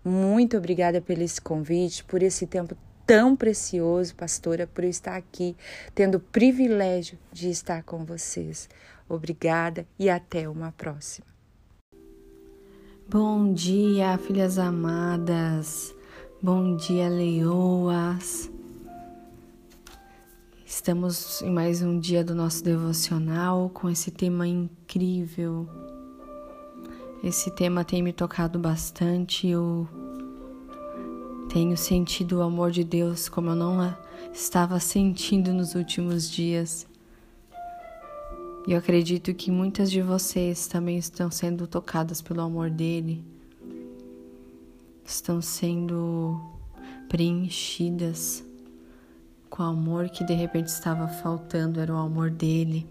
[0.04, 5.56] Muito obrigada pelo esse convite, por esse tempo tão precioso, pastora, por eu estar aqui,
[5.94, 8.68] tendo o privilégio de estar com vocês.
[9.08, 11.26] Obrigada e até uma próxima.
[13.08, 15.94] Bom dia, filhas amadas.
[16.42, 18.50] Bom dia, leoas.
[20.66, 25.66] Estamos em mais um dia do nosso devocional com esse tema incrível.
[27.22, 29.48] Esse tema tem me tocado bastante.
[29.48, 29.88] Eu
[31.48, 33.96] tenho sentido o amor de Deus como eu não
[34.32, 36.86] estava sentindo nos últimos dias.
[38.68, 43.24] E eu acredito que muitas de vocês também estão sendo tocadas pelo amor dele,
[45.04, 46.38] estão sendo
[47.08, 48.44] preenchidas
[49.48, 52.86] com o amor que de repente estava faltando, era o amor dele.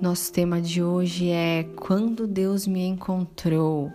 [0.00, 3.90] Nosso tema de hoje é Quando Deus me encontrou.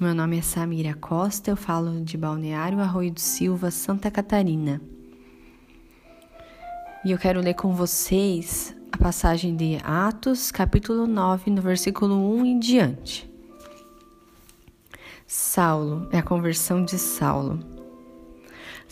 [0.00, 4.80] Meu nome é Samira Costa, eu falo de Balneário Arroio do Silva, Santa Catarina.
[7.04, 12.46] E eu quero ler com vocês a passagem de Atos, capítulo 9, no versículo 1
[12.46, 13.30] em diante.
[15.26, 17.71] Saulo, é a conversão de Saulo.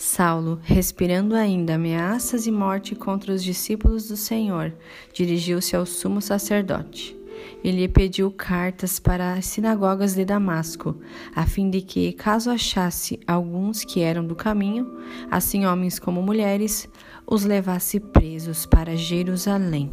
[0.02, 4.72] Saulo, respirando ainda ameaças e morte contra os discípulos do Senhor,
[5.12, 7.20] dirigiu-se ao sumo sacerdote
[7.62, 10.96] ele pediu cartas para as sinagogas de Damasco,
[11.34, 14.98] a fim de que, caso achasse alguns que eram do caminho,
[15.30, 16.88] assim homens como mulheres,
[17.26, 19.90] os levasse presos para Jerusalém.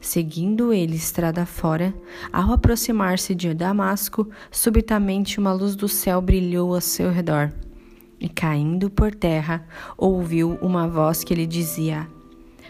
[0.00, 1.94] Seguindo ele estrada fora,
[2.32, 7.52] ao aproximar-se de Damasco, subitamente uma luz do céu brilhou ao seu redor.
[8.20, 12.08] E caindo por terra, ouviu uma voz que lhe dizia: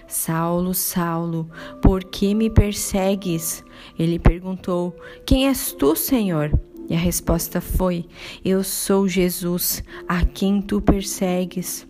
[0.07, 1.49] Saulo, Saulo,
[1.81, 3.65] por que me persegues?
[3.99, 4.95] Ele perguntou:
[5.27, 6.53] Quem és tu, Senhor?
[6.89, 8.07] E a resposta foi:
[8.45, 11.87] Eu sou Jesus, a quem tu persegues.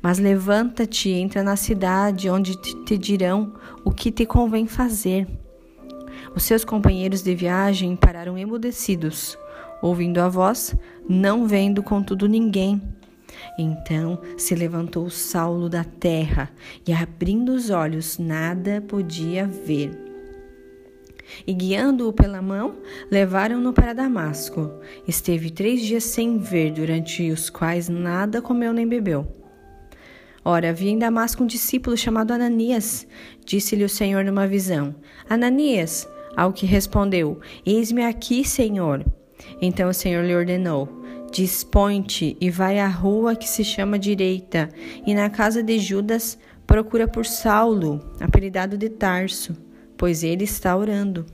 [0.00, 5.26] Mas levanta-te, entra na cidade, onde te dirão o que te convém fazer.
[6.34, 9.36] Os seus companheiros de viagem pararam emudecidos,
[9.82, 10.74] ouvindo a voz,
[11.08, 12.80] não vendo contudo ninguém.
[13.58, 16.50] Então se levantou Saulo da terra
[16.86, 20.10] e, abrindo os olhos, nada podia ver.
[21.46, 22.76] E guiando-o pela mão,
[23.10, 24.70] levaram-no para Damasco.
[25.06, 29.26] Esteve três dias sem ver, durante os quais nada comeu nem bebeu.
[30.44, 33.06] Ora, havia em Damasco um discípulo chamado Ananias.
[33.44, 34.94] Disse-lhe o Senhor numa visão:
[35.28, 39.04] Ananias, ao que respondeu: Eis-me aqui, Senhor.
[39.60, 40.88] Então o Senhor lhe ordenou:
[41.30, 44.68] Dispõe-te e vai à rua que se chama Direita,
[45.06, 49.56] e na casa de Judas procura por Saulo, apelidado de Tarso,
[49.96, 51.26] pois ele está orando.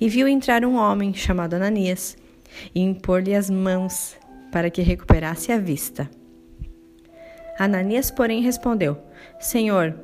[0.00, 2.16] e viu entrar um homem chamado Ananias
[2.74, 4.16] e impor-lhe as mãos
[4.50, 6.08] para que recuperasse a vista.
[7.58, 8.98] Ananias, porém, respondeu:
[9.38, 9.98] Senhor,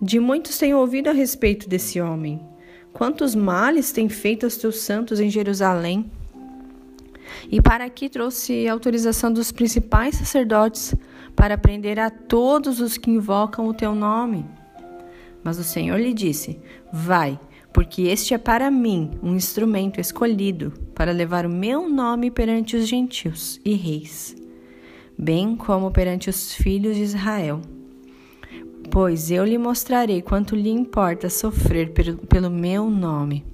[0.00, 2.40] de muitos tenho ouvido a respeito desse homem.
[2.92, 6.10] Quantos males tem feito aos teus santos em Jerusalém?
[7.50, 10.94] E para aqui trouxe autorização dos principais sacerdotes
[11.34, 14.44] para prender a todos os que invocam o teu nome.
[15.42, 16.58] Mas o Senhor lhe disse:
[16.92, 17.38] Vai,
[17.72, 22.86] porque este é para mim um instrumento escolhido para levar o meu nome perante os
[22.86, 24.34] gentios e reis,
[25.18, 27.60] bem como perante os filhos de Israel.
[28.90, 31.92] Pois eu lhe mostrarei quanto lhe importa sofrer
[32.28, 33.53] pelo meu nome.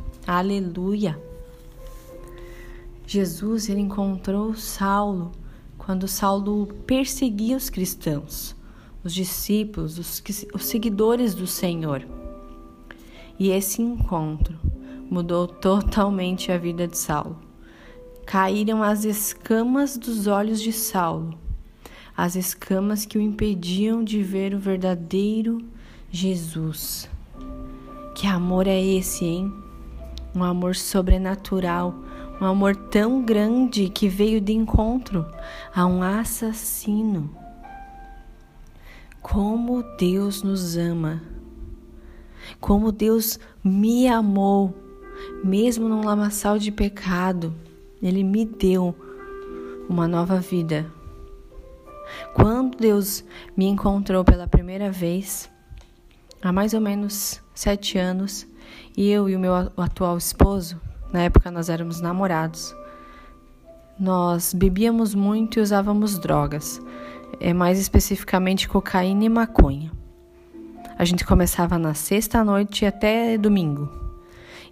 [0.33, 1.21] Aleluia!
[3.05, 5.33] Jesus ele encontrou Saulo
[5.77, 8.55] quando Saulo perseguia os cristãos,
[9.03, 10.23] os discípulos, os,
[10.53, 12.07] os seguidores do Senhor.
[13.37, 14.57] E esse encontro
[15.09, 17.37] mudou totalmente a vida de Saulo.
[18.25, 21.37] Caíram as escamas dos olhos de Saulo,
[22.15, 25.57] as escamas que o impediam de ver o verdadeiro
[26.09, 27.09] Jesus.
[28.15, 29.70] Que amor é esse, hein?
[30.33, 31.93] Um amor sobrenatural
[32.41, 35.27] um amor tão grande que veio de encontro
[35.73, 37.29] a um assassino.
[39.21, 41.21] Como Deus nos ama,
[42.59, 44.73] como Deus me amou,
[45.43, 47.53] mesmo num lamaçal de pecado,
[48.01, 48.95] Ele me deu
[49.87, 50.91] uma nova vida.
[52.33, 53.23] Quando Deus
[53.55, 55.47] me encontrou pela primeira vez,
[56.41, 58.47] há mais ou menos sete anos,
[58.95, 60.79] e eu e o meu atual esposo,
[61.11, 62.75] na época nós éramos namorados.
[63.99, 66.81] Nós bebíamos muito e usávamos drogas,
[67.39, 69.91] é mais especificamente cocaína e maconha.
[70.97, 73.89] A gente começava na sexta noite até domingo.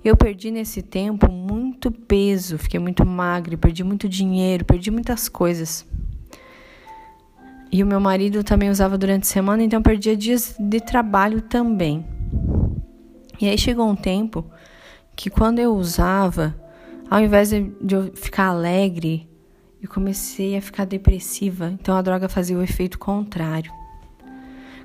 [0.03, 5.85] Eu perdi nesse tempo muito peso, fiquei muito magro, perdi muito dinheiro, perdi muitas coisas.
[7.71, 12.05] E o meu marido também usava durante a semana, então perdia dias de trabalho também.
[13.41, 14.45] E aí chegou um tempo
[15.15, 16.55] que quando eu usava,
[17.09, 19.29] ao invés de eu ficar alegre,
[19.81, 21.67] eu comecei a ficar depressiva.
[21.79, 23.71] Então a droga fazia o efeito contrário.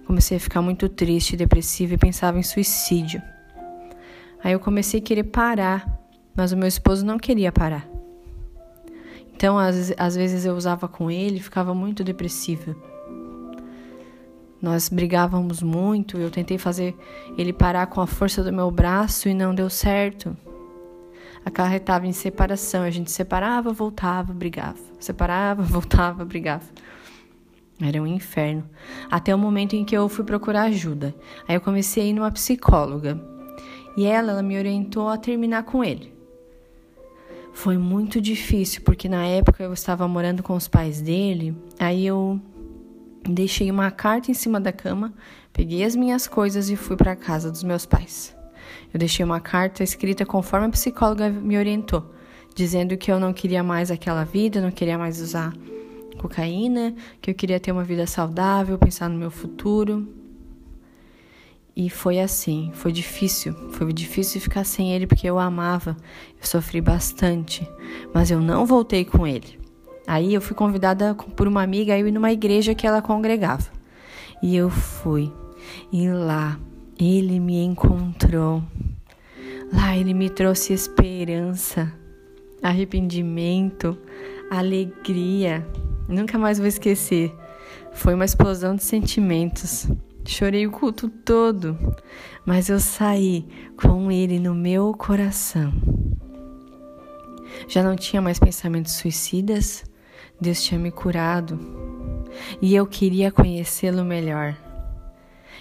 [0.06, 3.20] Comecei a ficar muito triste, depressiva e pensava em suicídio.
[4.42, 5.88] Aí eu comecei a querer parar,
[6.34, 7.88] mas o meu esposo não queria parar.
[9.34, 12.76] Então, às, às vezes eu usava com ele, ficava muito depressiva.
[14.64, 16.96] Nós brigávamos muito, eu tentei fazer
[17.36, 20.34] ele parar com a força do meu braço e não deu certo.
[21.44, 24.78] Acarretava em separação, a gente separava, voltava, brigava.
[24.98, 26.64] Separava, voltava, brigava.
[27.78, 28.64] Era um inferno.
[29.10, 31.14] Até o momento em que eu fui procurar ajuda.
[31.46, 33.20] Aí eu comecei a ir numa psicóloga.
[33.98, 36.10] E ela, ela me orientou a terminar com ele.
[37.52, 41.54] Foi muito difícil, porque na época eu estava morando com os pais dele.
[41.78, 42.40] Aí eu
[43.28, 45.12] Deixei uma carta em cima da cama,
[45.52, 48.36] peguei as minhas coisas e fui para a casa dos meus pais.
[48.92, 52.14] Eu deixei uma carta escrita conforme a psicóloga me orientou,
[52.54, 55.54] dizendo que eu não queria mais aquela vida, não queria mais usar
[56.18, 60.06] cocaína, que eu queria ter uma vida saudável, pensar no meu futuro.
[61.74, 65.96] E foi assim, foi difícil, foi difícil ficar sem ele porque eu amava,
[66.38, 67.66] eu sofri bastante,
[68.12, 69.63] mas eu não voltei com ele.
[70.06, 73.66] Aí eu fui convidada por uma amiga a ir numa igreja que ela congregava.
[74.42, 75.32] E eu fui.
[75.92, 76.58] E lá
[76.98, 78.62] ele me encontrou.
[79.72, 81.92] Lá ele me trouxe esperança,
[82.62, 83.96] arrependimento,
[84.50, 85.66] alegria.
[86.08, 87.34] Nunca mais vou esquecer.
[87.92, 89.88] Foi uma explosão de sentimentos.
[90.26, 91.78] Chorei o culto todo,
[92.46, 93.46] mas eu saí
[93.76, 95.72] com ele no meu coração.
[97.68, 99.84] Já não tinha mais pensamentos suicidas,
[100.40, 101.58] Deus tinha me curado
[102.60, 104.56] e eu queria conhecê-lo melhor.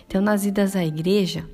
[0.06, 1.48] Então, nas idas à igreja,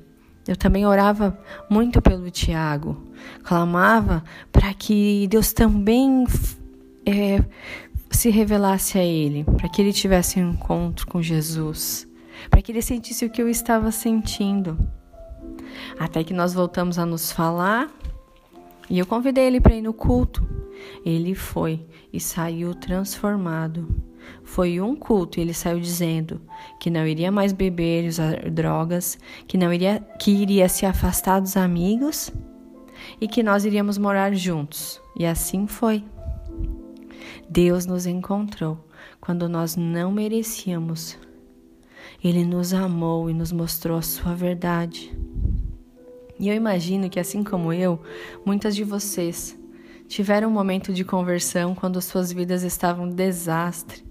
[0.46, 2.96] eu também orava muito pelo Tiago,
[3.44, 6.24] clamava para que Deus também
[7.06, 7.44] é,
[8.10, 12.08] se revelasse a ele, para que ele tivesse um encontro com Jesus,
[12.48, 14.78] para que ele sentisse o que eu estava sentindo.
[15.98, 17.88] Até que nós voltamos a nos falar,
[18.90, 20.44] E eu convidei ele para ir no culto.
[21.06, 23.88] Ele foi e saiu transformado.
[24.42, 26.40] Foi um culto e ele saiu dizendo
[26.78, 31.40] que não iria mais beber e usar drogas, que não iria que iria se afastar
[31.40, 32.30] dos amigos
[33.20, 35.00] e que nós iríamos morar juntos.
[35.16, 36.04] E assim foi.
[37.48, 38.78] Deus nos encontrou
[39.20, 41.18] quando nós não merecíamos.
[42.22, 45.16] Ele nos amou e nos mostrou a sua verdade.
[46.38, 48.00] E eu imagino que, assim como eu,
[48.46, 49.59] muitas de vocês
[50.10, 54.04] tiveram um momento de conversão quando suas vidas estavam um desastre,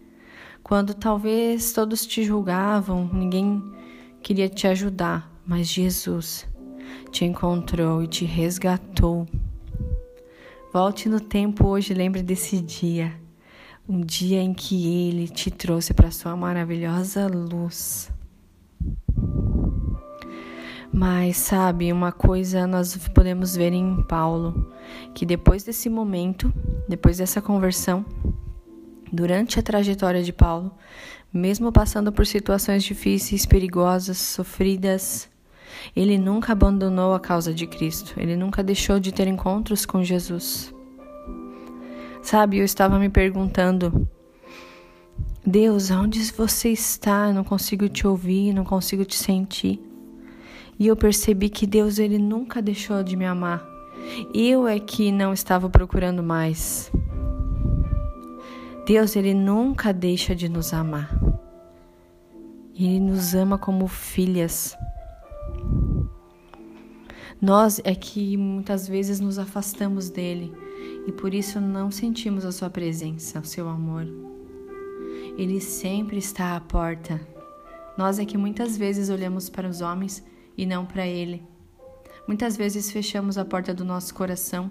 [0.63, 3.61] quando talvez todos te julgavam, ninguém
[4.23, 6.47] queria te ajudar, mas Jesus
[7.11, 9.27] te encontrou e te resgatou.
[10.71, 13.13] Volte no tempo hoje, lembre desse dia,
[13.87, 18.09] um dia em que Ele te trouxe para sua maravilhosa luz.
[20.91, 24.73] Mas sabe, uma coisa nós podemos ver em Paulo,
[25.13, 26.51] que depois desse momento,
[26.87, 28.03] depois dessa conversão,
[29.13, 30.71] durante a trajetória de Paulo,
[31.31, 35.29] mesmo passando por situações difíceis, perigosas, sofridas,
[35.95, 40.73] ele nunca abandonou a causa de Cristo, ele nunca deixou de ter encontros com Jesus.
[42.21, 44.07] Sabe, eu estava me perguntando,
[45.45, 47.27] Deus, aonde você está?
[47.27, 49.88] Eu não consigo te ouvir, não consigo te sentir.
[50.79, 53.67] E eu percebi que Deus ele nunca deixou de me amar.
[54.33, 56.89] Eu é que não estava procurando mais.
[58.85, 61.13] Deus ele nunca deixa de nos amar.
[62.73, 64.73] Ele nos ama como filhas.
[67.41, 70.53] Nós é que muitas vezes nos afastamos dele
[71.05, 74.07] e por isso não sentimos a sua presença, o seu amor.
[75.37, 77.19] Ele sempre está à porta.
[77.97, 80.23] Nós é que muitas vezes olhamos para os homens
[80.59, 81.41] e não para Ele.
[82.27, 84.69] Muitas vezes fechamos a porta do nosso coração.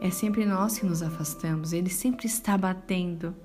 [0.00, 3.36] É sempre nós que nos afastamos, Ele sempre está batendo.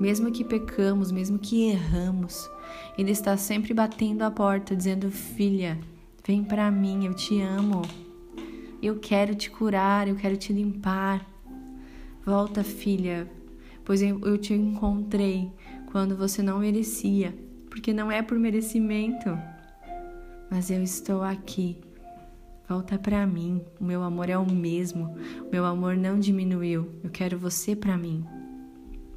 [0.00, 2.50] Mesmo que pecamos, mesmo que erramos,
[2.98, 5.78] Ele está sempre batendo a porta, dizendo: Filha,
[6.26, 7.82] vem para mim, eu te amo.
[8.82, 11.24] Eu quero te curar, eu quero te limpar.
[12.24, 13.30] Volta, filha,
[13.84, 15.52] pois eu te encontrei
[15.92, 17.45] quando você não merecia
[17.76, 19.38] porque não é por merecimento.
[20.50, 21.76] Mas eu estou aqui.
[22.66, 23.60] Volta para mim.
[23.78, 25.14] O meu amor é o mesmo.
[25.46, 26.90] O meu amor não diminuiu.
[27.04, 28.24] Eu quero você para mim.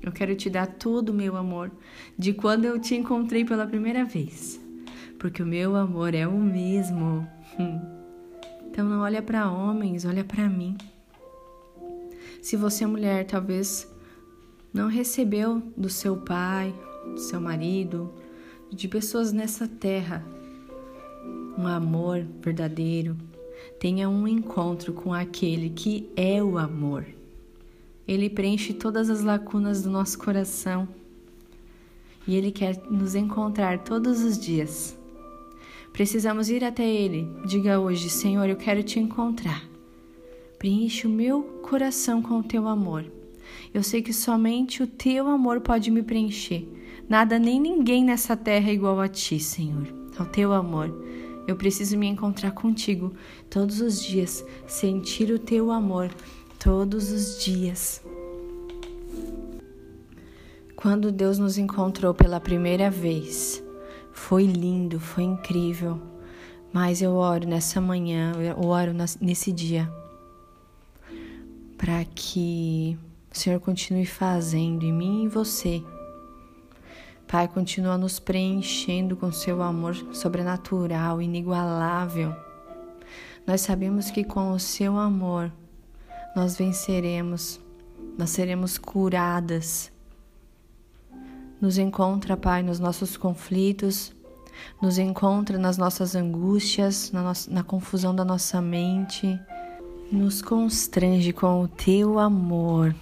[0.02, 1.72] Eu quero te dar todo o meu amor
[2.18, 4.60] de quando eu te encontrei pela primeira vez.
[5.18, 7.26] Porque o meu amor é o mesmo.
[8.72, 10.78] Então não olha para homens, olha para mim.
[12.42, 13.92] Se você é mulher, talvez
[14.72, 16.74] não recebeu do seu pai,
[17.14, 18.14] do seu marido,
[18.72, 20.26] de pessoas nessa terra
[21.58, 23.18] um amor verdadeiro,
[23.80, 27.06] tenha um encontro com aquele que é o amor.
[28.08, 30.88] Ele preenche todas as lacunas do nosso coração
[32.26, 34.98] e ele quer nos encontrar todos os dias.
[35.92, 37.28] Precisamos ir até ele.
[37.46, 39.64] Diga hoje: Senhor, eu quero te encontrar.
[40.58, 43.06] Preenche o meu coração com o teu amor.
[43.74, 46.68] Eu sei que somente o teu amor pode me preencher.
[47.10, 50.94] Nada nem ninguém nessa terra é igual a ti, Senhor, ao teu amor.
[51.48, 53.12] Eu preciso me encontrar contigo
[53.50, 56.12] todos os dias, sentir o teu amor
[56.60, 58.04] todos os dias.
[60.76, 63.64] Quando Deus nos encontrou pela primeira vez,
[64.14, 66.00] foi lindo, foi incrível.
[66.72, 69.92] Mas eu oro nessa manhã, eu oro nesse dia,
[71.76, 72.96] para que
[73.34, 75.84] o Senhor continue fazendo em mim e você
[77.32, 82.36] Pai, continua nos preenchendo com seu amor sobrenatural, inigualável.
[83.46, 85.52] Nós sabemos que com o seu amor
[86.36, 87.60] nós venceremos,
[88.18, 89.92] nós seremos curadas.
[91.62, 94.12] Nos encontra, Pai, nos nossos conflitos,
[94.82, 99.40] nos encontra nas nossas angústias, na, nossa, na confusão da nossa mente,
[100.12, 102.96] nos constrange com o teu amor,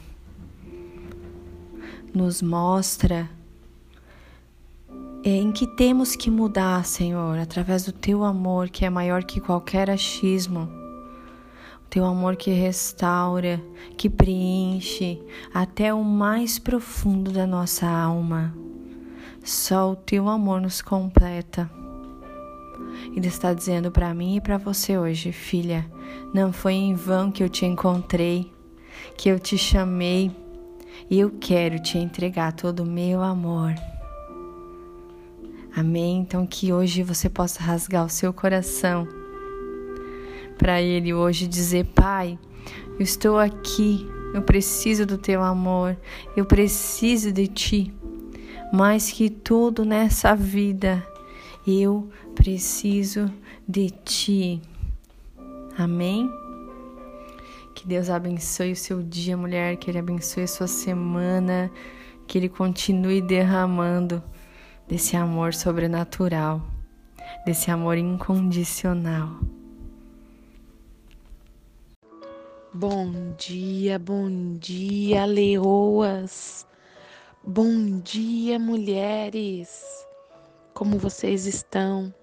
[2.13, 3.36] nos mostra
[5.23, 9.89] em que temos que mudar, Senhor, através do teu amor que é maior que qualquer
[9.89, 10.69] achismo.
[11.85, 13.61] O teu amor que restaura,
[13.97, 15.21] que preenche
[15.53, 18.53] até o mais profundo da nossa alma.
[19.43, 21.69] Só o teu amor nos completa.
[23.15, 25.89] Ele está dizendo para mim e para você hoje, filha,
[26.33, 28.51] não foi em vão que eu te encontrei,
[29.17, 30.31] que eu te chamei,
[31.09, 33.73] e eu quero te entregar todo o meu amor.
[35.77, 36.21] Amém?
[36.21, 39.07] Então, que hoje você possa rasgar o seu coração
[40.57, 42.39] para Ele hoje dizer: Pai,
[42.97, 45.95] eu estou aqui, eu preciso do Teu amor,
[46.35, 47.93] eu preciso de Ti.
[48.73, 51.05] Mais que tudo nessa vida,
[51.67, 53.31] eu preciso
[53.67, 54.59] de Ti.
[55.77, 56.27] Amém?
[57.75, 61.69] Que Deus abençoe o seu dia, mulher, que Ele abençoe a sua semana,
[62.25, 64.23] que Ele continue derramando
[64.87, 66.61] desse amor sobrenatural,
[67.45, 69.29] desse amor incondicional.
[72.73, 76.65] Bom dia, bom dia, leoas.
[77.43, 80.05] Bom dia, mulheres.
[80.73, 82.13] Como vocês estão?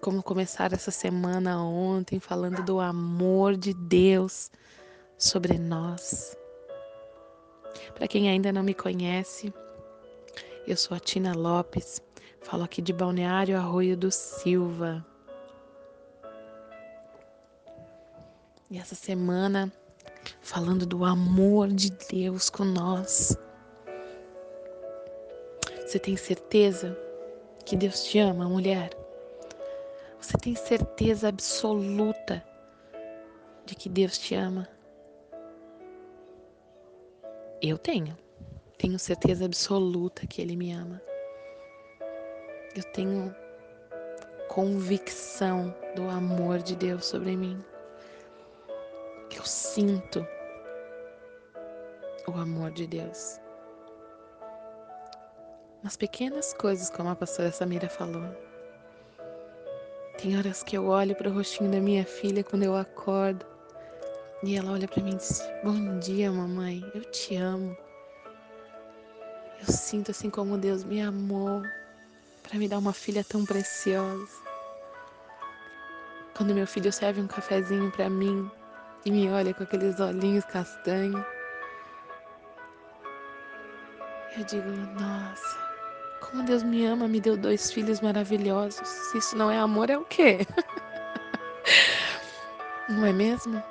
[0.00, 4.50] Como começaram essa semana ontem falando do amor de Deus
[5.16, 6.36] sobre nós.
[7.94, 9.52] Para quem ainda não me conhece,
[10.70, 12.02] eu sou a Tina Lopes,
[12.42, 15.02] falo aqui de Balneário Arroio do Silva.
[18.70, 19.72] E essa semana,
[20.42, 23.34] falando do amor de Deus com nós.
[25.86, 26.94] Você tem certeza
[27.64, 28.90] que Deus te ama, mulher?
[30.20, 32.44] Você tem certeza absoluta
[33.64, 34.68] de que Deus te ama?
[37.62, 38.27] Eu tenho.
[38.78, 41.02] Tenho certeza absoluta que Ele me ama.
[42.74, 43.34] Eu tenho
[44.48, 47.62] convicção do amor de Deus sobre mim
[49.38, 50.26] eu sinto
[52.26, 53.40] o amor de Deus.
[55.82, 58.24] Nas pequenas coisas, como a pastora Samira falou.
[60.20, 63.46] Tem horas que eu olho para o rostinho da minha filha quando eu acordo
[64.42, 67.76] e ela olha para mim e diz: Bom dia, mamãe, eu te amo.
[69.60, 71.62] Eu sinto assim como Deus me amou
[72.42, 74.28] para me dar uma filha tão preciosa.
[76.36, 78.50] Quando meu filho serve um cafezinho para mim,
[79.04, 81.24] e me olha com aqueles olhinhos castanhos.
[84.36, 84.68] Eu digo,
[85.00, 85.58] nossa,
[86.20, 88.86] como Deus me ama, me deu dois filhos maravilhosos.
[88.86, 90.46] Se isso não é amor, é o quê?
[92.88, 93.62] não é mesmo?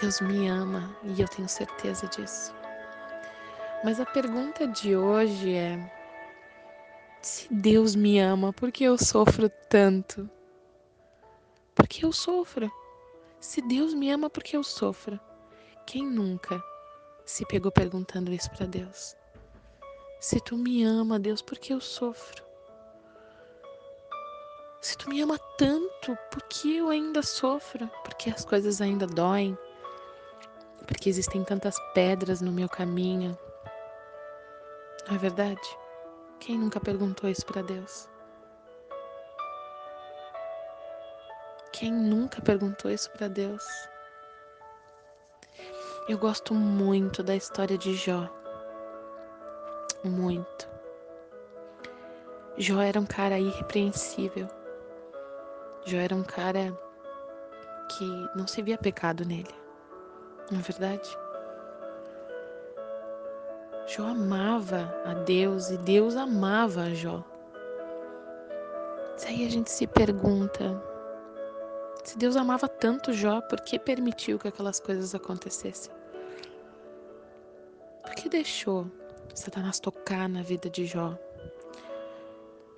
[0.00, 2.54] Deus me ama e eu tenho certeza disso.
[3.84, 5.78] Mas a pergunta de hoje é:
[7.20, 10.28] se Deus me ama, por que eu sofro tanto?
[11.74, 12.72] porque eu sofro.
[13.40, 15.20] Se Deus me ama, porque eu sofro.
[15.86, 16.62] Quem nunca
[17.26, 19.14] se pegou perguntando isso para Deus?
[20.18, 22.42] Se tu me ama, Deus, porque eu sofro?
[24.80, 27.88] Se tu me ama tanto, por que eu ainda sofro?
[28.02, 29.56] Porque as coisas ainda doem?
[30.86, 33.38] Porque existem tantas pedras no meu caminho?
[35.06, 35.78] Não é verdade?
[36.40, 38.08] Quem nunca perguntou isso para Deus?
[41.72, 43.64] Quem nunca perguntou isso para Deus?
[46.08, 48.28] Eu gosto muito da história de Jó.
[50.04, 50.68] Muito.
[52.56, 54.48] Jó era um cara irrepreensível.
[55.84, 56.72] Jó era um cara
[57.88, 58.04] que
[58.36, 59.54] não se via pecado nele.
[60.50, 61.23] Não é verdade?
[63.86, 67.22] Jó amava a Deus e Deus amava a Jó.
[69.26, 70.82] Aí a gente se pergunta,
[72.04, 75.92] se Deus amava tanto Jó, por que permitiu que aquelas coisas acontecessem?
[78.02, 78.86] Por que deixou
[79.34, 81.18] Satanás tocar na vida de Jó?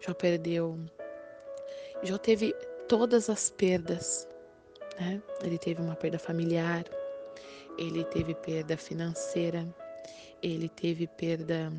[0.00, 0.78] Jó perdeu.
[2.02, 2.52] Jó teve
[2.88, 4.28] todas as perdas.
[5.00, 5.20] Né?
[5.42, 6.84] Ele teve uma perda familiar,
[7.76, 9.66] ele teve perda financeira,
[10.42, 11.72] ele teve perda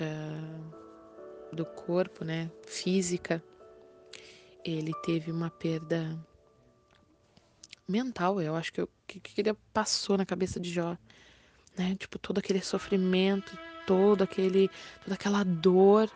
[0.00, 2.50] uh, do corpo, né?
[2.66, 3.42] Física.
[4.64, 6.18] Ele teve uma perda
[7.88, 10.96] mental, eu acho que, eu, que, que ele passou na cabeça de Jó,
[11.76, 11.96] né?
[11.98, 14.68] Tipo, todo aquele sofrimento, todo aquele,
[15.02, 16.10] toda aquela dor,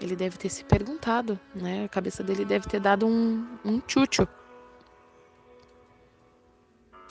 [0.00, 1.84] ele deve ter se perguntado, né?
[1.84, 4.26] A cabeça dele deve ter dado um, um tchutchu.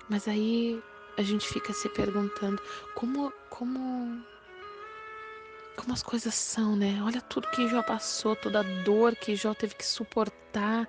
[0.10, 0.84] Mas aí
[1.18, 2.62] a gente fica se perguntando
[2.96, 4.24] como, como,
[5.76, 7.02] como as coisas são, né?
[7.04, 10.88] Olha tudo que Jó passou, toda a dor que Jó teve que suportar.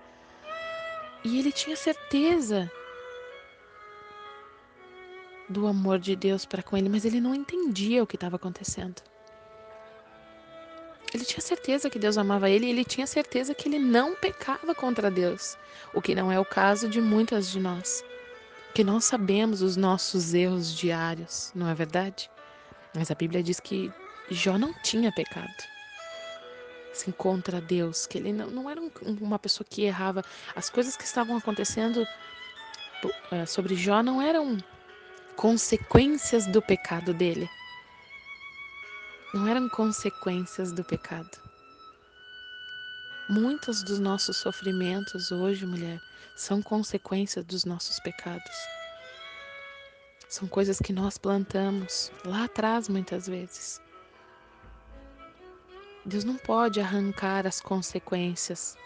[1.25, 2.71] E ele tinha certeza
[5.49, 9.03] do amor de Deus para com ele, mas ele não entendia o que estava acontecendo.
[11.15, 14.75] Ele tinha certeza que Deus amava ele e ele tinha certeza que ele não pecava
[14.75, 15.59] contra Deus,
[15.93, 18.03] o que não é o caso de muitas de nós,
[18.75, 22.31] que não sabemos os nossos erros diários, não é verdade?
[22.95, 23.93] Mas a Bíblia diz que
[24.31, 25.53] Jó não tinha pecado.
[26.93, 30.23] assim, contra Deus, que ele não, não era um, uma pessoa que errava.
[30.55, 32.07] As coisas que estavam acontecendo
[33.31, 34.59] é, sobre Jó não eram
[35.37, 37.49] consequências do pecado dele.
[39.35, 41.31] Não eram consequências do pecado.
[43.29, 46.01] Muitos dos nossos sofrimentos hoje, mulher,
[46.37, 48.53] são consequências dos nossos pecados.
[50.29, 53.81] São coisas que nós plantamos lá atrás, muitas vezes.
[56.05, 58.77] Deus não pode arrancar as consequências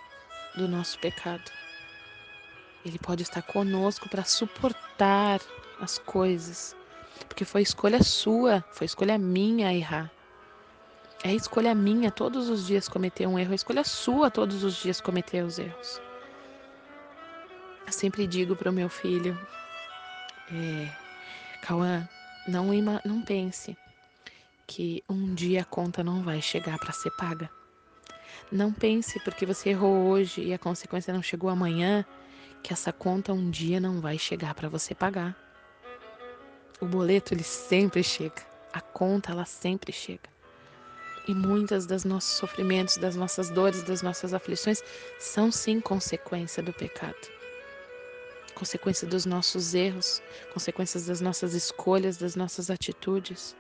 [0.57, 1.51] do nosso pecado.
[2.85, 5.41] Ele pode estar conosco para suportar
[5.81, 6.77] as coisas,
[7.29, 10.11] porque foi escolha sua, foi escolha minha errar.
[11.23, 15.01] É escolha minha todos os dias cometer um erro, é escolha sua todos os dias
[15.01, 16.01] cometer os erros.
[17.87, 19.39] Eu sempre digo para o meu filho,
[20.53, 20.89] é,
[21.63, 22.07] Cauã,
[22.49, 22.71] não,
[23.05, 23.77] não pense
[24.67, 27.49] que um dia a conta não vai chegar para ser paga.
[28.51, 32.05] Não pense porque você errou hoje e a consequência não chegou amanhã,
[32.63, 35.37] que essa conta um dia não vai chegar para você pagar.
[36.81, 40.29] O boleto ele sempre chega, a conta ela sempre chega.
[41.29, 44.83] E muitas das nossos sofrimentos, das nossas dores, das nossas aflições
[45.19, 47.37] são sim consequência do pecado.
[48.57, 50.23] Consequência dos nossos erros,
[50.55, 53.55] consequências das nossas escolhas, das nossas atitudes.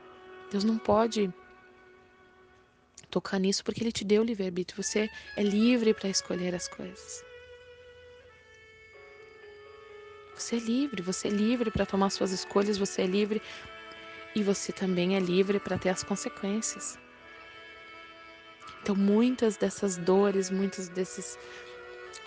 [0.50, 1.30] Deus não pode
[3.10, 4.82] tocar nisso porque Ele te deu o livre-arbítrio.
[4.82, 7.22] Você é livre para escolher as coisas.
[10.34, 13.42] Você é livre, você é livre para tomar suas escolhas, você é livre
[14.34, 16.98] e você também é livre para ter as consequências.
[18.82, 21.38] Então, muitas dessas dores, muitos desses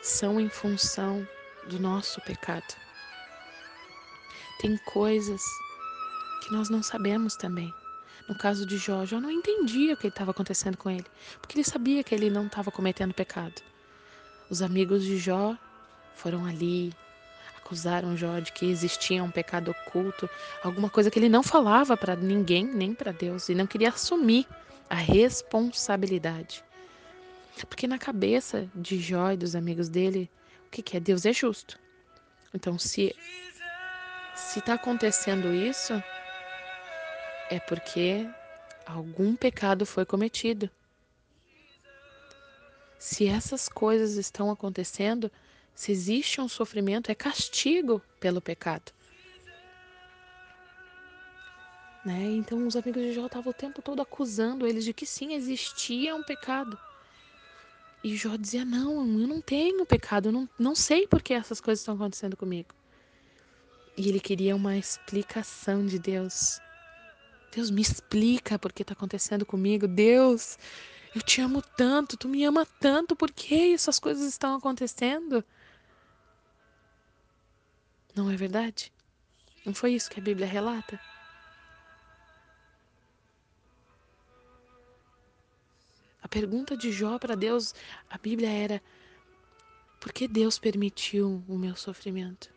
[0.03, 1.27] são em função
[1.67, 2.75] do nosso pecado.
[4.61, 5.41] Tem coisas
[6.43, 7.73] que nós não sabemos também.
[8.27, 11.05] No caso de Jó, Jó não entendia o que estava acontecendo com ele,
[11.39, 13.61] porque ele sabia que ele não estava cometendo pecado.
[14.49, 15.57] Os amigos de Jó
[16.15, 16.93] foram ali,
[17.57, 20.29] acusaram Jó de que existia um pecado oculto,
[20.63, 24.47] alguma coisa que ele não falava para ninguém, nem para Deus, e não queria assumir
[24.89, 26.63] a responsabilidade.
[27.67, 30.29] Porque na cabeça de Jó e dos amigos dele,
[30.69, 30.99] que, que é?
[30.99, 31.79] Deus é justo.
[32.53, 33.15] Então, se
[34.35, 36.01] se está acontecendo isso,
[37.49, 38.27] é porque
[38.85, 40.69] algum pecado foi cometido.
[42.97, 45.31] Se essas coisas estão acontecendo,
[45.75, 48.91] se existe um sofrimento, é castigo pelo pecado.
[52.03, 52.23] Né?
[52.31, 56.15] Então os amigos de Jó estavam o tempo todo acusando eles de que sim, existia
[56.15, 56.79] um pecado.
[58.03, 61.59] E Jó dizia: Não, eu não tenho pecado, eu não, não sei por que essas
[61.59, 62.69] coisas estão acontecendo comigo.
[63.97, 66.59] E ele queria uma explicação de Deus.
[67.53, 69.87] Deus, me explica por que está acontecendo comigo.
[69.87, 70.57] Deus,
[71.13, 75.43] eu te amo tanto, tu me ama tanto, por que essas coisas estão acontecendo?
[78.15, 78.93] Não é verdade?
[79.65, 80.99] Não foi isso que a Bíblia relata?
[86.29, 87.73] A pergunta de Jó para Deus,
[88.07, 88.83] a Bíblia era:
[89.99, 92.53] por que Deus permitiu o meu sofrimento?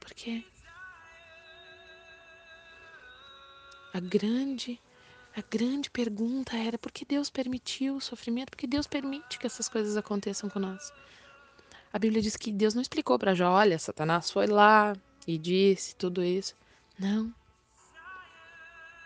[0.00, 0.44] Por quê?
[3.94, 4.80] A grande,
[5.36, 8.50] a grande pergunta era por que Deus permitiu o sofrimento?
[8.50, 10.92] Por que Deus permite que essas coisas aconteçam com nós?
[11.92, 14.96] A Bíblia diz que Deus não explicou para Jó, olha, Satanás foi lá
[15.28, 16.56] e disse tudo isso.
[16.98, 17.32] Não.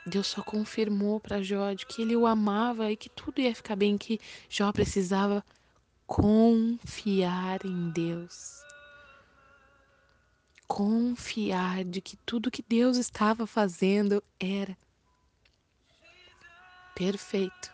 [0.06, 3.74] Deus só confirmou para Jó de que ele o amava e que tudo ia ficar
[3.74, 5.44] bem, que Jó precisava
[6.06, 8.62] confiar em Deus.
[10.68, 14.76] Confiar de que tudo que Deus estava fazendo era
[16.94, 17.72] perfeito.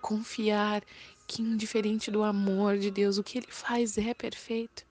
[0.00, 0.82] Confiar
[1.26, 4.87] que, indiferente do amor de Deus, o que ele faz é perfeito.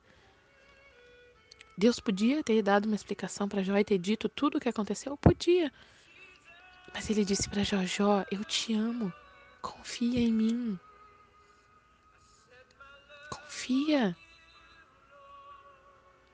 [1.78, 5.16] Deus podia ter dado uma explicação para Jó e ter dito tudo o que aconteceu?
[5.16, 5.72] Podia.
[6.92, 9.14] Mas ele disse para Jó: Jó, eu te amo.
[9.62, 10.80] Confia em mim.
[13.30, 14.18] Confia.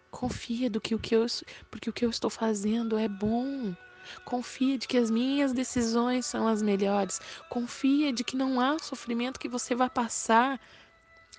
[0.09, 1.25] Confia do que o que eu,
[1.69, 3.75] porque o que eu estou fazendo é bom.
[4.23, 7.19] Confia de que as minhas decisões são as melhores.
[7.49, 10.57] Confia de que não há sofrimento que você vai passar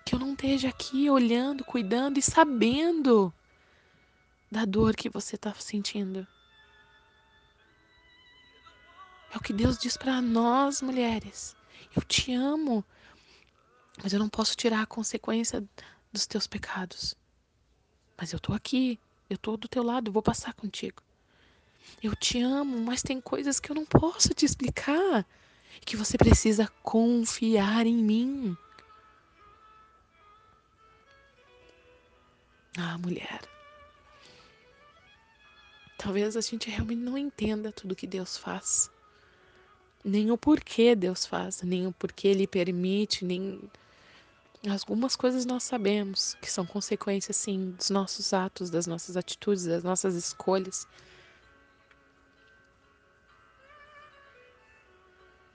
[0.04, 3.32] que eu não esteja aqui olhando, cuidando e sabendo
[4.54, 6.24] da dor que você está sentindo.
[9.32, 11.56] É o que Deus diz para nós, mulheres.
[11.94, 12.84] Eu te amo,
[14.00, 15.64] mas eu não posso tirar a consequência
[16.12, 17.16] dos teus pecados.
[18.16, 21.02] Mas eu estou aqui, eu estou do teu lado, eu vou passar contigo.
[22.00, 25.26] Eu te amo, mas tem coisas que eu não posso te explicar.
[25.84, 28.56] Que você precisa confiar em mim.
[32.78, 33.53] Ah, mulher.
[36.04, 38.90] Talvez a gente realmente não entenda tudo que Deus faz.
[40.04, 43.58] Nem o porquê Deus faz, nem o porquê Ele permite, nem.
[44.68, 49.82] Algumas coisas nós sabemos que são consequências, sim, dos nossos atos, das nossas atitudes, das
[49.82, 50.86] nossas escolhas.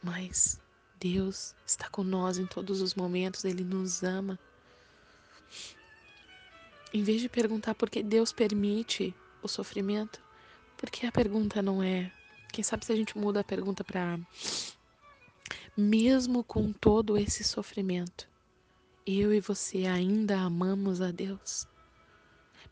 [0.01, 0.59] Mas
[0.99, 4.39] Deus está com nós em todos os momentos, Ele nos ama.
[6.91, 10.19] Em vez de perguntar por que Deus permite o sofrimento,
[10.79, 12.09] porque a pergunta não é.
[12.53, 14.17] Quem sabe se a gente muda a pergunta para.
[15.75, 18.27] Mesmo com todo esse sofrimento,
[19.05, 21.67] eu e você ainda amamos a Deus?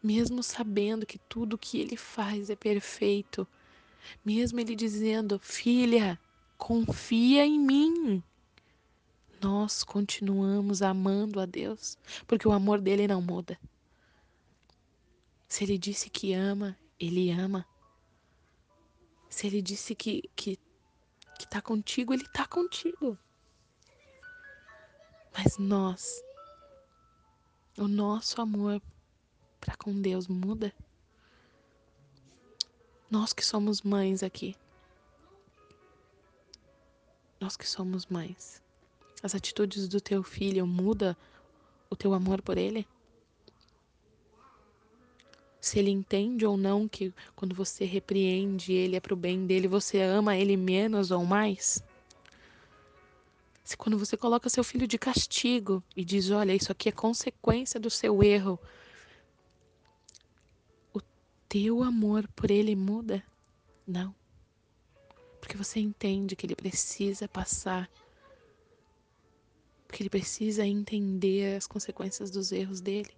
[0.01, 3.45] Mesmo sabendo que tudo que Ele faz é perfeito,
[4.23, 6.17] mesmo Ele dizendo, filha,
[6.57, 8.23] confia em mim.
[9.41, 13.59] Nós continuamos amando a Deus, porque o amor dele não muda.
[15.47, 17.65] Se ele disse que ama, ele ama.
[19.29, 20.57] Se ele disse que, que,
[21.37, 23.17] que tá contigo, ele tá contigo.
[25.37, 26.23] Mas nós,
[27.77, 28.81] o nosso amor
[29.59, 30.73] para com Deus muda.
[33.09, 34.55] Nós que somos mães aqui.
[37.39, 38.61] Nós que somos mães.
[39.21, 41.15] As atitudes do teu filho mudam
[41.89, 42.87] o teu amor por ele?
[45.59, 49.67] Se ele entende ou não que quando você repreende ele é para o bem dele,
[49.67, 51.83] você ama ele menos ou mais?
[53.63, 57.79] Se quando você coloca seu filho de castigo e diz: Olha, isso aqui é consequência
[57.79, 58.57] do seu erro,
[60.93, 61.01] o
[61.49, 63.21] teu amor por ele muda?
[63.85, 64.15] Não.
[65.41, 67.89] Porque você entende que ele precisa passar,
[69.85, 73.11] porque ele precisa entender as consequências dos erros dele.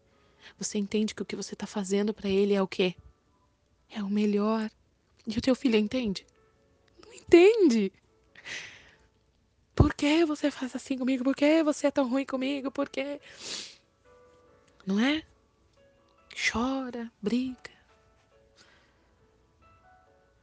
[0.57, 2.95] Você entende que o que você está fazendo para ele é o quê?
[3.89, 4.69] É o melhor.
[5.25, 6.25] E o teu filho entende?
[7.05, 7.91] Não entende.
[9.75, 11.23] Por que você faz assim comigo?
[11.23, 12.71] Por que você é tão ruim comigo?
[12.71, 13.19] Por que?
[14.85, 15.23] Não é?
[16.51, 17.79] Chora, briga.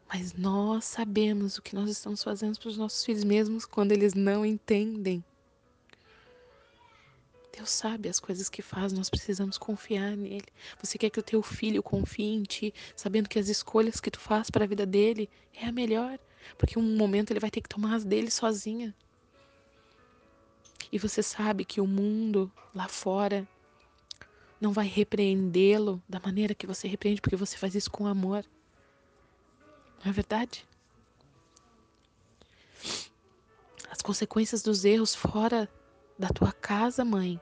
[0.09, 4.15] Mas nós sabemos o que nós estamos fazendo para os nossos filhos, mesmo quando eles
[4.15, 5.25] não entendem.
[7.57, 10.45] Deus sabe as coisas que faz, nós precisamos confiar nele.
[10.79, 14.21] Você quer que o teu filho confie em ti, sabendo que as escolhas que tu
[14.21, 16.19] faz para a vida dele é a melhor,
[16.59, 18.95] porque um momento ele vai ter que tomar as dele sozinha.
[20.93, 23.49] E você sabe que o mundo lá fora
[24.61, 28.45] não vai repreendê-lo da maneira que você repreende, porque você faz isso com amor.
[30.05, 30.67] Não é verdade?
[33.91, 35.67] As consequências dos erros fora
[36.19, 37.41] da tua casa, mãe,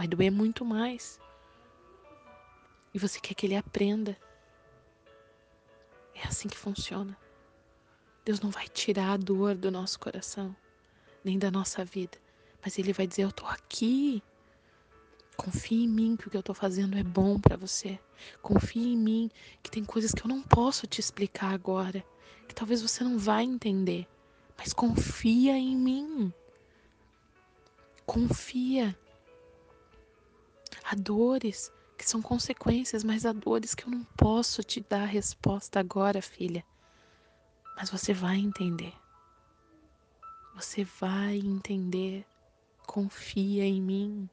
[0.00, 1.20] vai doer muito mais.
[2.94, 4.16] E você quer que ele aprenda.
[6.14, 7.14] É assim que funciona.
[8.24, 10.56] Deus não vai tirar a dor do nosso coração,
[11.22, 12.16] nem da nossa vida,
[12.64, 14.22] mas ele vai dizer: Eu tô aqui.
[15.36, 17.98] Confie em mim que o que eu tô fazendo é bom para você.
[18.40, 19.30] Confie em mim
[19.62, 22.02] que tem coisas que eu não posso te explicar agora,
[22.48, 24.08] que talvez você não vai entender,
[24.56, 26.32] mas confia em mim.
[28.06, 28.96] Confia.
[30.90, 35.78] Há dores que são consequências, mas há dores que eu não posso te dar resposta
[35.78, 36.64] agora, filha.
[37.76, 38.92] Mas você vai entender.
[40.52, 42.26] Você vai entender.
[42.88, 44.28] Confia em mim.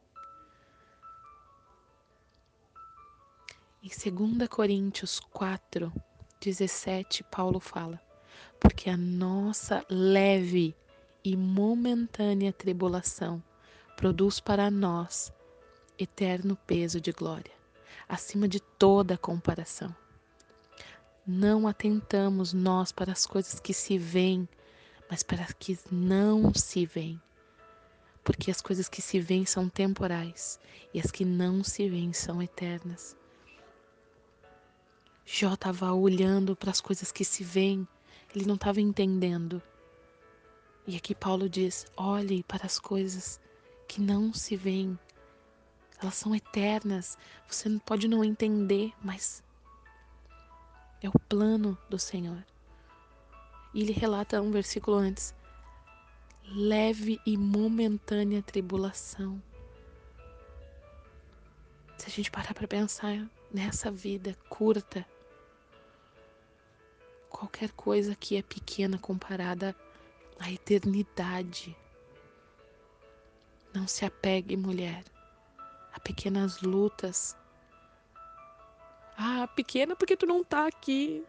[3.84, 5.94] Em 2 Coríntios 4,
[6.42, 8.02] 17, Paulo fala:
[8.60, 10.76] Porque a nossa leve
[11.24, 13.44] e momentânea tribulação
[13.96, 15.32] produz para nós
[15.98, 17.52] eterno peso de glória,
[18.08, 19.96] acima de toda comparação.
[21.26, 24.48] Não atentamos nós para as coisas que se veem,
[25.10, 27.22] mas para as que não se veem.
[28.24, 30.60] Porque as coisas que se veem são temporais
[30.94, 33.16] e as que não se veem são eternas.
[35.26, 37.86] Jó estava olhando para as coisas que se veem,
[38.34, 39.62] ele não estava entendendo.
[40.86, 43.38] E aqui Paulo diz: olhe para as coisas
[43.90, 44.98] que não se veem.
[46.02, 47.18] Elas são eternas.
[47.48, 49.44] Você pode não entender, mas
[51.02, 52.46] é o plano do Senhor.
[53.74, 55.34] E ele relata um versículo antes:
[56.44, 59.42] leve e momentânea tribulação.
[61.98, 65.06] Se a gente parar para pensar nessa vida curta,
[67.38, 69.76] Qualquer coisa que é pequena comparada
[70.40, 71.78] à eternidade.
[73.72, 75.04] Não se apegue, mulher,
[76.08, 77.36] pequenas lutas.
[79.18, 81.22] Ah, pequena porque tu não tá aqui.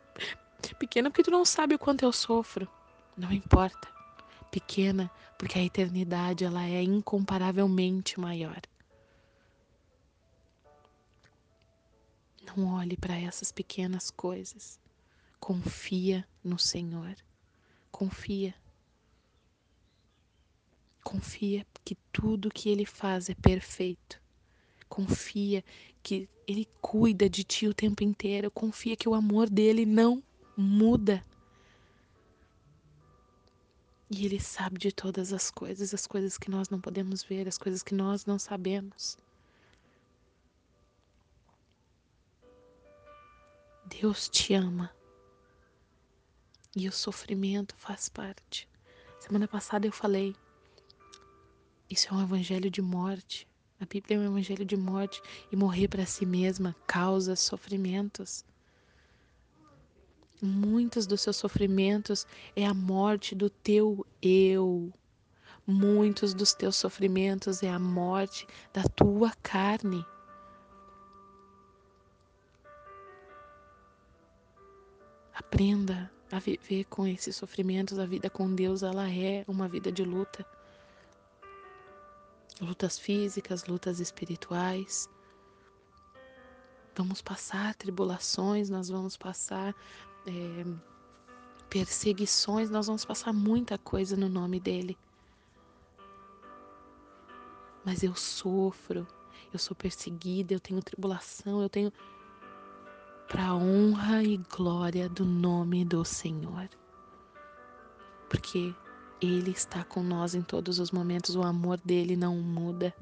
[0.78, 2.68] Pequena porque tu não sabe o quanto eu sofro.
[3.16, 3.88] Não importa.
[4.52, 8.60] Pequena porque a eternidade ela é incomparavelmente maior.
[12.46, 14.78] Não olhe para essas pequenas coisas.
[15.40, 17.16] Confia no Senhor.
[17.90, 18.54] Confia.
[21.02, 24.20] Confia que tudo que Ele faz é perfeito.
[24.88, 25.64] Confia
[26.02, 28.50] que Ele cuida de ti o tempo inteiro.
[28.50, 30.22] Confia que o amor dele não
[30.56, 31.24] muda.
[34.10, 37.58] E Ele sabe de todas as coisas, as coisas que nós não podemos ver, as
[37.58, 39.18] coisas que nós não sabemos.
[43.84, 44.90] Deus te ama.
[46.76, 48.68] E o sofrimento faz parte.
[49.18, 50.36] Semana passada eu falei,
[51.90, 53.47] isso é um evangelho de morte.
[53.80, 55.22] A Bíblia é um evangelho de morte
[55.52, 58.44] e morrer para si mesma causa sofrimentos.
[60.42, 62.26] Muitos dos seus sofrimentos
[62.56, 64.92] é a morte do teu eu.
[65.64, 70.04] Muitos dos teus sofrimentos é a morte da tua carne.
[75.34, 77.98] Aprenda a viver com esses sofrimentos.
[77.98, 80.44] A vida com Deus, ela é uma vida de luta.
[82.60, 85.08] Lutas físicas, lutas espirituais.
[86.96, 89.74] Vamos passar tribulações, nós vamos passar
[90.26, 90.64] é,
[91.70, 94.98] perseguições, nós vamos passar muita coisa no nome dele.
[97.84, 99.06] Mas eu sofro,
[99.52, 101.92] eu sou perseguida, eu tenho tribulação, eu tenho
[103.28, 106.68] para honra e glória do nome do Senhor.
[108.28, 108.74] Porque
[109.20, 112.94] Ele está com nós em todos os momentos, o amor dele não muda.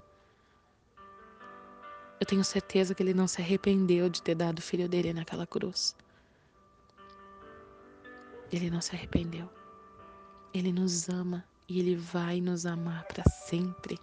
[2.19, 5.47] Eu tenho certeza que Ele não se arrependeu de ter dado o filho dele naquela
[5.47, 5.95] cruz.
[8.51, 9.51] Ele não se arrependeu.
[10.55, 13.99] Ele nos ama e Ele vai nos amar para sempre.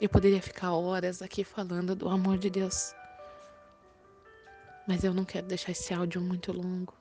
[0.00, 2.94] Eu poderia ficar horas aqui falando do amor de Deus
[4.88, 6.94] mas eu não quero deixar esse áudio muito longo.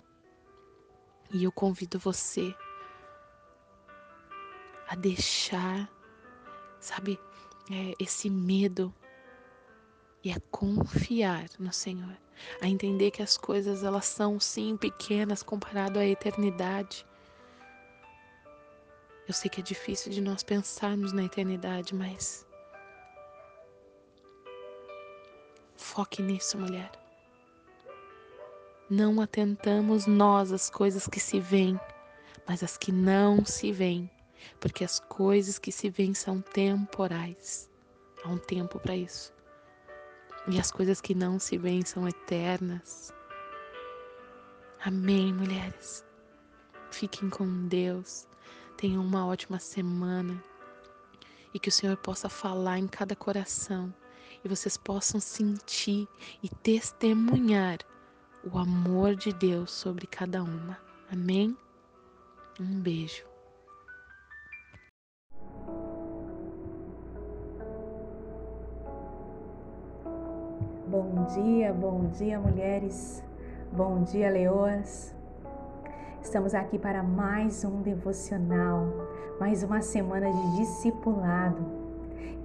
[1.32, 2.56] E eu convido você
[4.88, 5.90] a deixar,
[6.80, 7.20] sabe,
[7.70, 8.94] é, esse medo
[10.24, 12.18] e a confiar no Senhor,
[12.62, 17.06] a entender que as coisas elas são sim pequenas comparado à eternidade.
[19.28, 22.48] Eu sei que é difícil de nós pensarmos na eternidade, mas
[25.76, 27.07] foque nisso, mulher.
[28.90, 31.78] Não atentamos nós às coisas que se veem,
[32.48, 34.10] mas as que não se veem,
[34.62, 37.70] porque as coisas que se veem são temporais.
[38.24, 39.34] Há um tempo para isso.
[40.48, 43.14] E as coisas que não se veem são eternas.
[44.86, 46.06] Amém, mulheres.
[46.90, 48.26] Fiquem com Deus.
[48.78, 50.42] Tenham uma ótima semana.
[51.54, 53.94] E que o Senhor possa falar em cada coração.
[54.46, 56.08] E vocês possam sentir
[56.42, 57.80] e testemunhar
[58.54, 60.78] o amor de Deus sobre cada uma.
[61.12, 61.56] Amém?
[62.60, 63.26] Um beijo.
[70.88, 73.22] Bom dia, bom dia, mulheres.
[73.72, 75.14] Bom dia, leoas.
[76.22, 78.88] Estamos aqui para mais um devocional,
[79.40, 81.66] mais uma semana de discipulado.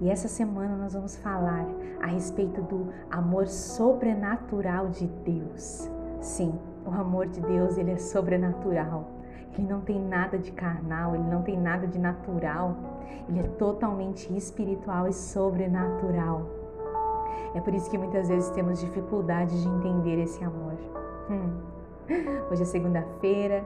[0.01, 1.65] E essa semana nós vamos falar
[2.01, 5.92] a respeito do amor sobrenatural de Deus.
[6.23, 9.11] Sim, o amor de Deus, ele é sobrenatural.
[9.53, 12.77] Ele não tem nada de carnal, ele não tem nada de natural.
[13.27, 16.49] Ele é totalmente espiritual e sobrenatural.
[17.53, 20.77] É por isso que muitas vezes temos dificuldade de entender esse amor.
[21.29, 21.59] Hum.
[22.49, 23.65] Hoje é segunda-feira,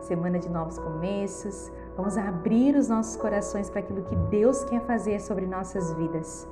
[0.00, 1.70] semana de novos começos.
[1.96, 6.48] Vamos abrir os nossos corações para aquilo que Deus quer fazer sobre nossas vidas.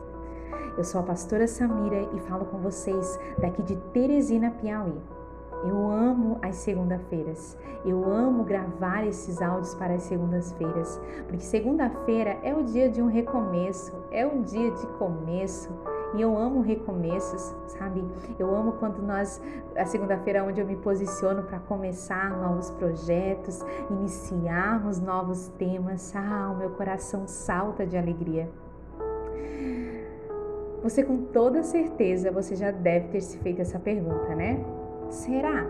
[0.79, 5.20] Eu sou a pastora Samira e falo com vocês daqui de Teresina, Piauí.
[5.63, 7.57] Eu amo as segunda-feiras.
[7.85, 13.07] Eu amo gravar esses áudios para as segundas-feiras, porque segunda-feira é o dia de um
[13.07, 15.71] recomeço, é um dia de começo.
[16.15, 18.05] E eu amo recomeços, sabe?
[18.39, 19.41] Eu amo quando nós,
[19.77, 26.13] a segunda-feira é onde eu me posiciono para começar novos projetos, iniciarmos novos temas.
[26.17, 28.51] Ah, o meu coração salta de alegria.
[30.83, 34.65] Você com toda certeza, você já deve ter se feito essa pergunta, né?
[35.11, 35.67] Será?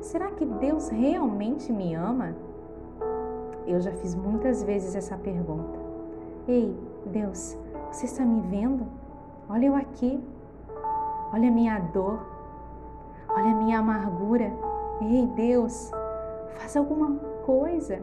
[0.00, 2.34] Será que Deus realmente me ama?
[3.66, 5.78] Eu já fiz muitas vezes essa pergunta.
[6.48, 6.76] Ei,
[7.06, 7.56] Deus,
[7.90, 8.86] você está me vendo?
[9.48, 10.22] Olha eu aqui.
[11.32, 12.20] Olha a minha dor.
[13.28, 14.52] Olha a minha amargura.
[15.00, 15.90] Ei, Deus,
[16.56, 18.02] faz alguma coisa.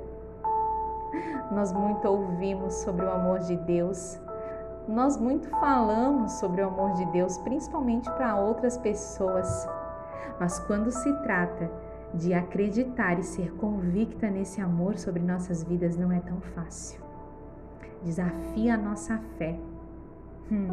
[1.52, 4.20] Nós muito ouvimos sobre o amor de Deus.
[4.88, 9.68] Nós muito falamos sobre o amor de Deus, principalmente para outras pessoas.
[10.40, 11.70] Mas quando se trata
[12.14, 17.02] de acreditar e ser convicta nesse amor sobre nossas vidas, não é tão fácil.
[18.04, 19.58] Desafia a nossa fé.
[20.52, 20.68] Hum.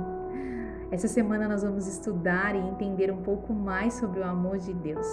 [0.90, 5.06] Essa semana nós vamos estudar e entender um pouco mais sobre o amor de Deus.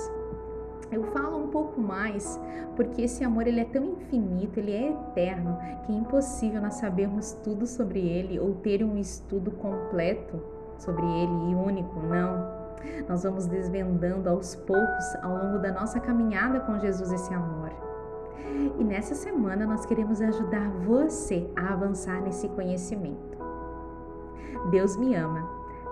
[0.91, 2.39] Eu falo um pouco mais
[2.75, 7.31] porque esse amor ele é tão infinito, ele é eterno, que é impossível nós sabermos
[7.43, 10.39] tudo sobre ele ou ter um estudo completo
[10.77, 12.60] sobre ele e único, não.
[13.07, 17.71] Nós vamos desvendando aos poucos ao longo da nossa caminhada com Jesus esse amor.
[18.77, 23.37] E nessa semana nós queremos ajudar você a avançar nesse conhecimento.
[24.69, 25.47] Deus me ama,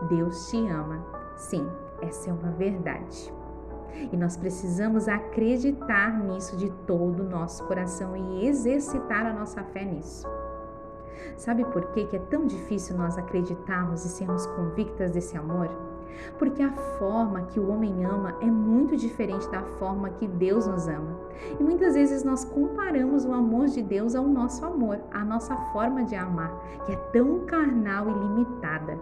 [0.10, 1.04] Deus te ama.
[1.36, 1.68] Sim,
[2.02, 3.34] essa é uma verdade.
[4.12, 9.84] E nós precisamos acreditar nisso de todo o nosso coração e exercitar a nossa fé
[9.84, 10.28] nisso.
[11.36, 15.70] Sabe por que, é tão difícil nós acreditarmos e sermos convictas desse amor?
[16.38, 20.88] Porque a forma que o homem ama é muito diferente da forma que Deus nos
[20.88, 21.18] ama.
[21.60, 26.04] E muitas vezes nós comparamos o amor de Deus ao nosso amor, à nossa forma
[26.04, 26.52] de amar,
[26.86, 29.00] que é tão carnal e limitada.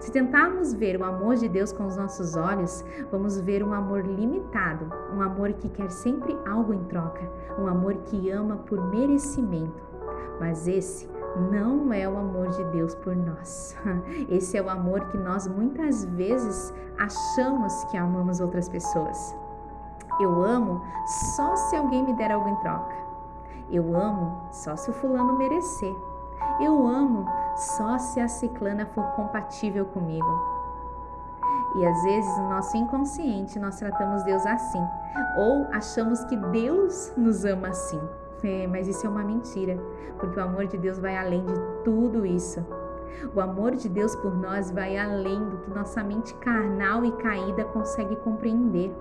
[0.00, 4.04] Se tentarmos ver o amor de Deus com os nossos olhos, vamos ver um amor
[4.04, 9.84] limitado, um amor que quer sempre algo em troca, um amor que ama por merecimento.
[10.40, 13.76] Mas esse não é o amor de Deus por nós.
[14.28, 19.36] Esse é o amor que nós muitas vezes achamos que amamos outras pessoas.
[20.20, 20.82] Eu amo
[21.36, 22.96] só se alguém me der algo em troca.
[23.70, 25.94] Eu amo só se o fulano merecer.
[26.60, 27.26] Eu amo
[27.56, 30.56] só se a ciclana for compatível comigo.
[31.76, 34.82] E às vezes no nosso inconsciente nós tratamos Deus assim,
[35.36, 38.00] ou achamos que Deus nos ama assim.
[38.42, 39.78] É, mas isso é uma mentira,
[40.18, 42.64] porque o amor de Deus vai além de tudo isso.
[43.34, 47.64] O amor de Deus por nós vai além do que nossa mente carnal e caída
[47.64, 48.92] consegue compreender.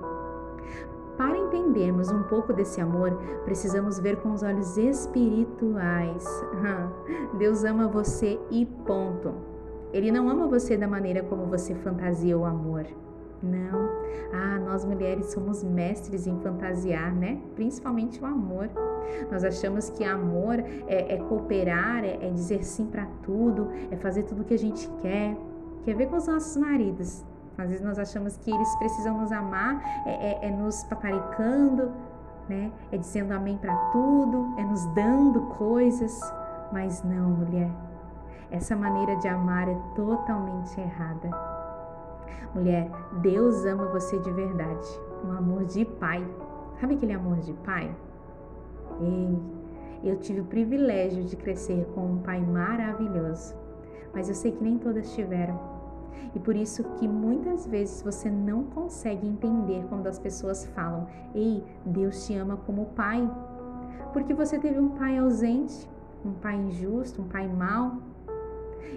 [1.18, 3.12] Para entendermos um pouco desse amor,
[3.46, 6.26] precisamos ver com os olhos espirituais.
[7.38, 9.34] Deus ama você e ponto.
[9.94, 12.86] Ele não ama você da maneira como você fantasia o amor.
[13.42, 13.90] Não.
[14.34, 17.40] Ah, nós mulheres somos mestres em fantasiar, né?
[17.56, 18.70] Principalmente o amor.
[19.32, 24.24] Nós achamos que amor é, é cooperar, é, é dizer sim para tudo, é fazer
[24.24, 25.38] tudo o que a gente quer.
[25.84, 27.24] Quer ver com os nossos maridos?
[27.58, 31.92] Às vezes nós achamos que eles precisam nos amar, é, é, é nos paparicando,
[32.50, 32.72] né?
[32.92, 36.20] É dizendo amém para tudo, é nos dando coisas.
[36.72, 37.70] Mas não, mulher.
[38.52, 41.55] Essa maneira de amar é totalmente errada.
[42.54, 42.90] Mulher,
[43.22, 44.88] Deus ama você de verdade.
[45.26, 46.26] Um amor de pai.
[46.80, 47.94] Sabe aquele amor de pai?
[49.02, 49.40] Ei,
[50.04, 53.56] eu tive o privilégio de crescer com um pai maravilhoso.
[54.14, 55.60] Mas eu sei que nem todas tiveram.
[56.34, 61.64] E por isso que muitas vezes você não consegue entender quando as pessoas falam: "Ei,
[61.86, 63.30] Deus te ama como pai".
[64.14, 65.90] Porque você teve um pai ausente,
[66.24, 67.98] um pai injusto, um pai mau.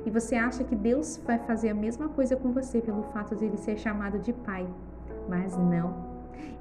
[0.05, 3.45] E você acha que Deus vai fazer a mesma coisa com você pelo fato de
[3.45, 4.67] ele ser chamado de pai.
[5.29, 6.09] Mas não.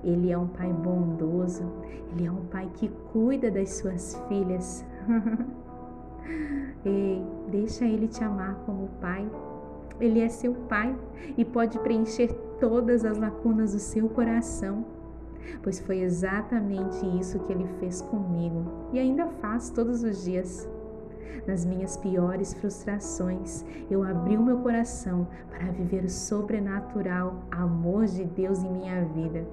[0.03, 1.63] Ele é um pai bondoso,
[2.11, 4.85] ele é um pai que cuida das suas filhas.
[6.85, 9.29] Ei, deixa ele te amar como pai.
[9.99, 10.95] Ele é seu Pai
[11.37, 14.85] e pode preencher todas as lacunas do seu coração,
[15.63, 20.69] pois foi exatamente isso que ele fez comigo e ainda faz todos os dias.
[21.45, 28.25] Nas minhas piores frustrações, eu abri o meu coração para viver o sobrenatural amor de
[28.25, 29.45] Deus em minha vida.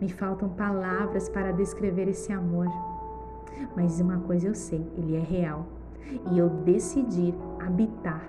[0.00, 2.66] Me faltam palavras para descrever esse amor,
[3.76, 5.66] mas uma coisa eu sei: ele é real
[6.30, 7.34] e eu decidi
[7.64, 8.22] habitar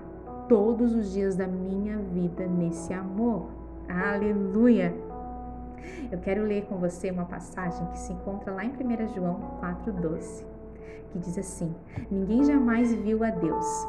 [0.48, 3.46] todos os dias da minha vida nesse amor.
[3.88, 4.94] Aleluia!
[6.10, 10.44] Eu quero ler com você uma passagem que se encontra lá em 1 João 4,12,
[11.10, 11.74] que diz assim:
[12.10, 13.88] Ninguém jamais viu a Deus.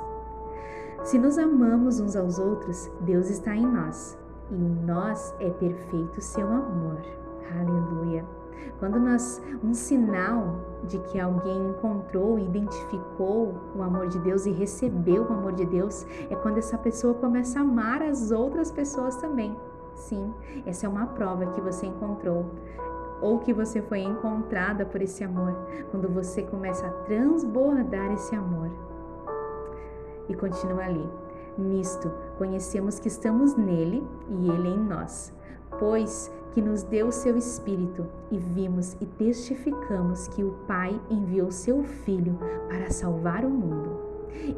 [1.03, 4.17] Se nos amamos uns aos outros, Deus está em nós,
[4.51, 7.01] e em nós é perfeito seu amor.
[7.59, 8.25] Aleluia!
[8.79, 15.23] Quando nós um sinal de que alguém encontrou identificou o amor de Deus e recebeu
[15.23, 19.55] o amor de Deus é quando essa pessoa começa a amar as outras pessoas também.
[19.95, 20.33] Sim,
[20.65, 22.45] essa é uma prova que você encontrou
[23.23, 25.55] ou que você foi encontrada por esse amor,
[25.89, 28.69] quando você começa a transbordar esse amor.
[30.27, 31.09] E continua ali.
[31.57, 35.33] Nisto conhecemos que estamos nele e ele em nós,
[35.79, 41.49] pois que nos deu o seu Espírito e vimos e testificamos que o Pai enviou
[41.49, 42.37] seu Filho
[42.67, 44.01] para salvar o mundo.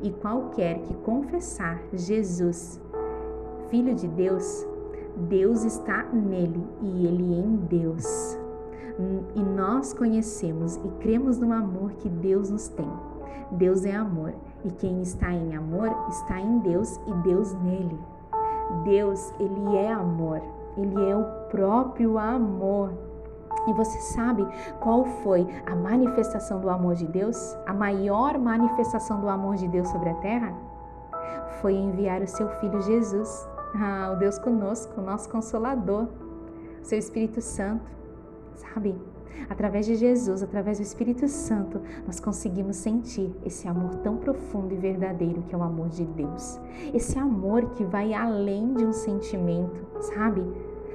[0.02, 2.82] E qualquer que confessar Jesus,
[3.70, 4.66] Filho de Deus,
[5.30, 8.45] Deus está nele e ele em Deus.
[9.36, 12.90] E nós conhecemos e cremos no amor que Deus nos tem.
[13.52, 18.00] Deus é amor e quem está em amor está em Deus e Deus nele.
[18.84, 20.42] Deus, ele é amor.
[20.78, 22.92] Ele é o próprio amor.
[23.68, 24.46] E você sabe
[24.80, 27.58] qual foi a manifestação do amor de Deus?
[27.66, 30.54] A maior manifestação do amor de Deus sobre a terra?
[31.62, 33.48] Foi enviar o seu filho Jesus
[33.82, 36.08] ah, o Deus conosco, o nosso consolador,
[36.82, 37.92] o seu Espírito Santo,
[38.56, 38.96] sabe?
[39.50, 44.78] Através de Jesus, através do Espírito Santo, nós conseguimos sentir esse amor tão profundo e
[44.78, 46.60] verdadeiro que é o amor de Deus.
[46.94, 50.42] Esse amor que vai além de um sentimento, sabe?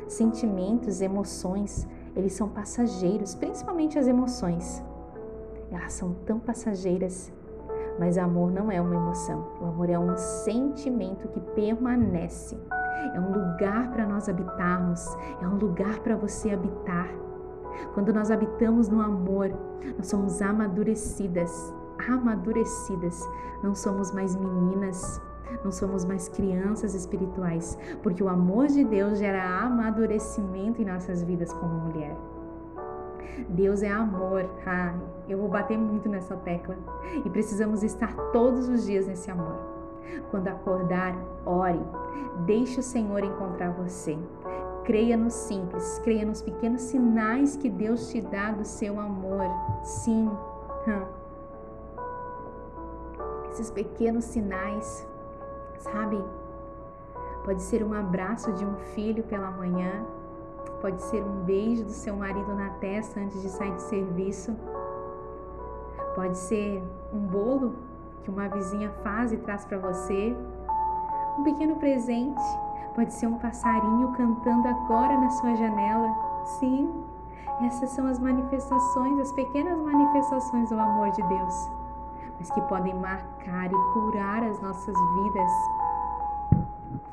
[0.08, 4.82] Sentimentos, emoções, eles são passageiros, principalmente as emoções.
[5.70, 7.32] Elas são tão passageiras
[8.00, 12.58] mas amor não é uma emoção, o amor é um sentimento que permanece.
[13.14, 15.06] É um lugar para nós habitarmos,
[15.42, 17.08] é um lugar para você habitar.
[17.94, 19.50] Quando nós habitamos no amor,
[19.96, 21.74] nós somos amadurecidas,
[22.08, 23.28] amadurecidas.
[23.62, 25.20] Não somos mais meninas,
[25.64, 31.52] não somos mais crianças espirituais, porque o amor de Deus gera amadurecimento em nossas vidas
[31.52, 32.16] como mulher.
[33.48, 34.48] Deus é amor.
[34.66, 34.94] Ah,
[35.28, 36.76] eu vou bater muito nessa tecla.
[37.24, 39.56] E precisamos estar todos os dias nesse amor.
[40.30, 41.80] Quando acordar, ore.
[42.44, 44.18] Deixe o Senhor encontrar você.
[44.90, 49.46] Creia no simples, creia nos pequenos sinais que Deus te dá do seu amor.
[49.84, 50.28] Sim.
[53.52, 55.06] Esses pequenos sinais,
[55.78, 56.20] sabe?
[57.44, 60.04] Pode ser um abraço de um filho pela manhã,
[60.80, 64.56] Pode ser um beijo do seu marido na testa antes de sair de serviço.
[66.16, 67.76] Pode ser um bolo
[68.24, 70.34] que uma vizinha faz e traz para você.
[71.38, 72.42] Um pequeno presente.
[72.94, 76.12] Pode ser um passarinho cantando agora na sua janela.
[76.58, 76.90] Sim,
[77.62, 81.70] essas são as manifestações, as pequenas manifestações do amor de Deus,
[82.38, 85.52] mas que podem marcar e curar as nossas vidas.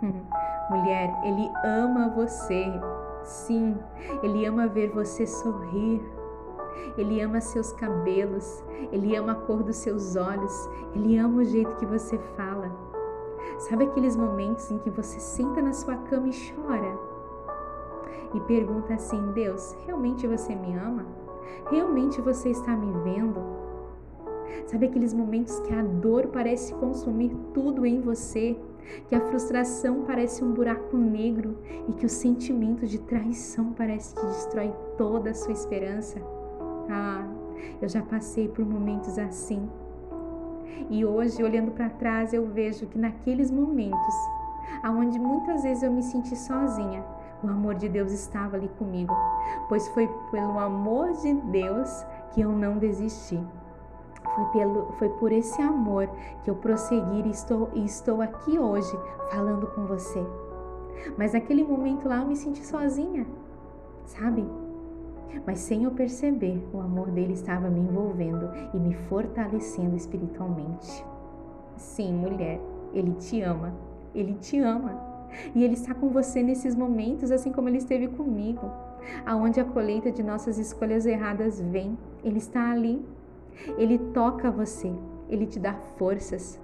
[0.69, 2.65] Mulher, Ele ama você.
[3.23, 3.77] Sim,
[4.23, 6.01] Ele ama ver você sorrir.
[6.97, 11.75] Ele ama seus cabelos, ele ama a cor dos seus olhos, ele ama o jeito
[11.75, 12.71] que você fala.
[13.57, 16.97] Sabe aqueles momentos em que você senta na sua cama e chora?
[18.33, 21.05] E pergunta assim: Deus, realmente você me ama?
[21.69, 23.41] Realmente você está me vendo?
[24.67, 28.57] Sabe aqueles momentos que a dor parece consumir tudo em você?
[29.07, 31.57] que a frustração parece um buraco negro
[31.87, 36.19] e que o sentimento de traição parece que destrói toda a sua esperança.
[36.89, 37.27] Ah,
[37.81, 39.67] eu já passei por momentos assim.
[40.89, 44.15] E hoje, olhando para trás, eu vejo que naqueles momentos,
[44.83, 47.03] aonde muitas vezes eu me senti sozinha,
[47.43, 49.13] o amor de Deus estava ali comigo,
[49.69, 53.39] pois foi pelo amor de Deus que eu não desisti.
[54.35, 56.09] Foi, pelo, foi por esse amor
[56.43, 58.91] que eu prossegui e estou, e estou aqui hoje
[59.31, 60.25] falando com você.
[61.17, 63.25] Mas naquele momento lá eu me senti sozinha,
[64.05, 64.47] sabe?
[65.45, 71.05] Mas sem eu perceber, o amor dele estava me envolvendo e me fortalecendo espiritualmente.
[71.75, 72.59] Sim, mulher,
[72.93, 73.73] ele te ama,
[74.13, 75.05] ele te ama.
[75.53, 78.71] E ele está com você nesses momentos, assim como ele esteve comigo.
[79.25, 83.05] Aonde a colheita de nossas escolhas erradas vem, ele está ali
[83.77, 84.91] ele toca você,
[85.29, 86.59] ele te dá forças.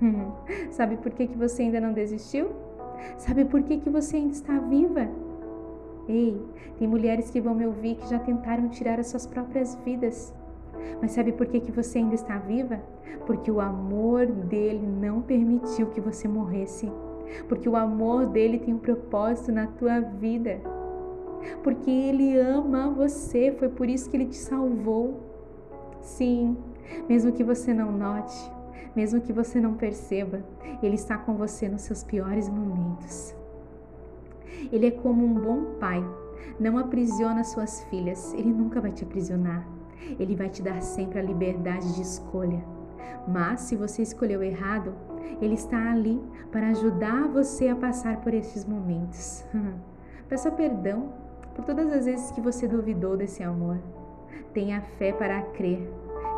[0.70, 2.50] Sabe por que, que você ainda não desistiu?
[3.18, 5.08] Sabe por que, que você ainda está viva?
[6.08, 6.40] Ei,
[6.78, 10.34] tem mulheres que vão me ouvir que já tentaram tirar as suas próprias vidas.
[11.00, 12.80] Mas sabe por que, que você ainda está viva?
[13.26, 16.90] Porque o amor dele não permitiu que você morresse.
[17.48, 20.60] Porque o amor dele tem um propósito na tua vida.
[21.62, 25.20] Porque ele ama você, foi por isso que ele te salvou.
[26.00, 26.56] Sim,
[27.08, 28.50] mesmo que você não note,
[28.94, 30.42] mesmo que você não perceba,
[30.82, 33.35] Ele está com você nos seus piores momentos.
[34.72, 36.04] Ele é como um bom pai,
[36.58, 39.66] não aprisiona suas filhas, Ele nunca vai te aprisionar.
[40.18, 42.62] Ele vai te dar sempre a liberdade de escolha.
[43.26, 44.94] Mas se você escolheu errado,
[45.40, 46.20] Ele está ali
[46.50, 49.44] para ajudar você a passar por estes momentos.
[50.28, 51.12] Peça perdão
[51.54, 53.78] por todas as vezes que você duvidou desse amor.
[54.52, 55.90] Tenha fé para crer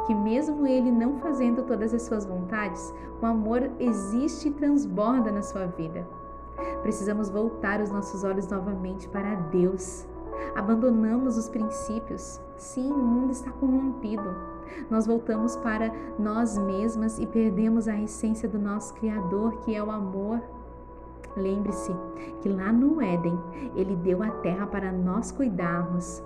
[0.06, 2.82] que, mesmo Ele não fazendo todas as suas vontades,
[3.20, 6.06] o amor existe e transborda na sua vida.
[6.82, 10.06] Precisamos voltar os nossos olhos novamente para Deus.
[10.54, 12.40] Abandonamos os princípios.
[12.56, 14.34] Sim, o mundo está corrompido.
[14.90, 19.90] Nós voltamos para nós mesmas e perdemos a essência do nosso Criador, que é o
[19.90, 20.40] amor.
[21.36, 21.94] Lembre-se
[22.40, 23.38] que lá no Éden,
[23.74, 26.22] Ele deu a terra para nós cuidarmos.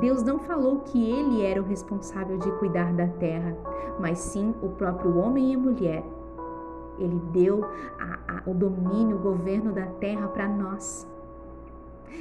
[0.00, 3.56] Deus não falou que Ele era o responsável de cuidar da terra,
[3.98, 6.04] mas sim o próprio homem e mulher.
[6.98, 7.64] Ele deu
[7.98, 11.06] a, a, o domínio, o governo da terra para nós.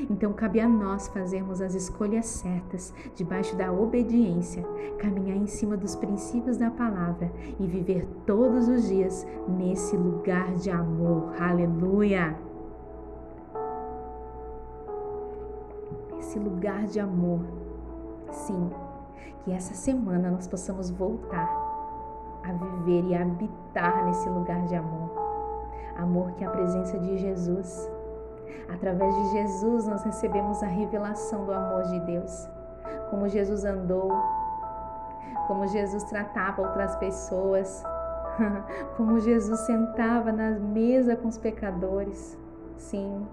[0.10, 4.64] Então cabe a nós fazermos as escolhas certas, debaixo da obediência,
[4.99, 10.70] caminhar em cima dos princípios da palavra e viver todos os dias nesse lugar de
[10.70, 11.34] amor.
[11.40, 12.38] Aleluia!
[16.20, 17.41] Esse lugar de amor.
[18.30, 18.70] Sim,
[19.44, 21.66] que essa semana nós possamos voltar
[22.49, 25.11] a viver e a habitar nesse lugar de amor.
[25.98, 27.90] Amor que é a presença de Jesus
[28.69, 32.49] Através de Jesus, nós recebemos a revelação do amor de Deus.
[33.10, 34.11] Como Jesus andou,
[35.48, 37.84] como Jesus tratava outras pessoas,
[38.98, 42.38] como Jesus sentava na mesa com os pecadores.
[42.76, 43.26] Sim,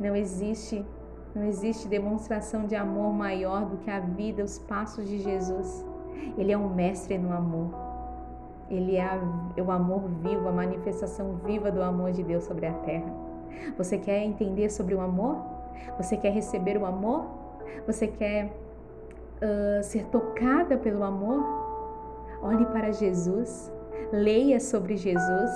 [0.00, 0.84] não existe,
[1.34, 5.86] não existe demonstração de amor maior do que a vida, os passos de Jesus.
[6.36, 7.85] Ele é um mestre no amor.
[8.70, 9.20] Ele é,
[9.56, 13.12] é o amor vivo, a manifestação viva do amor de Deus sobre a terra.
[13.76, 15.36] Você quer entender sobre o amor?
[15.98, 17.26] Você quer receber o amor?
[17.86, 21.44] Você quer uh, ser tocada pelo amor?
[22.42, 23.72] Olhe para Jesus,
[24.12, 25.50] leia sobre Jesus,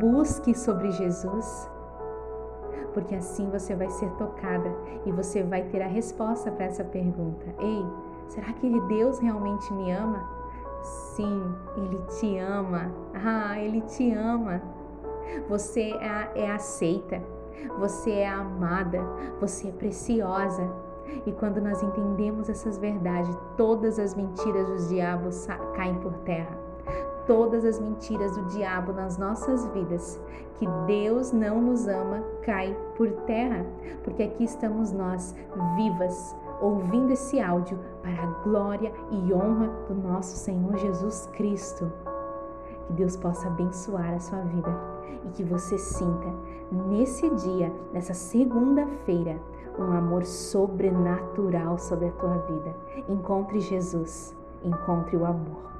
[0.00, 1.70] busque sobre Jesus,
[2.92, 4.70] porque assim você vai ser tocada
[5.06, 7.46] e você vai ter a resposta para essa pergunta.
[7.58, 7.84] Ei,
[8.28, 10.41] será que Deus realmente me ama?
[10.82, 12.90] Sim, Ele te ama.
[13.14, 14.60] Ah, Ele te ama.
[15.48, 17.22] Você é, é aceita,
[17.78, 19.00] você é amada,
[19.40, 20.68] você é preciosa.
[21.26, 26.58] E quando nós entendemos essas verdades, todas as mentiras dos diabos caem por terra.
[27.26, 30.20] Todas as mentiras do diabo nas nossas vidas,
[30.56, 33.64] que Deus não nos ama, cai por terra,
[34.02, 35.34] porque aqui estamos nós,
[35.76, 41.92] vivas, ouvindo esse áudio para a glória e honra do nosso Senhor Jesus Cristo.
[42.86, 44.70] Que Deus possa abençoar a sua vida
[45.26, 46.32] e que você sinta
[46.70, 49.38] nesse dia, nessa segunda-feira,
[49.78, 52.74] um amor sobrenatural sobre a tua vida.
[53.08, 55.71] Encontre Jesus, encontre o amor.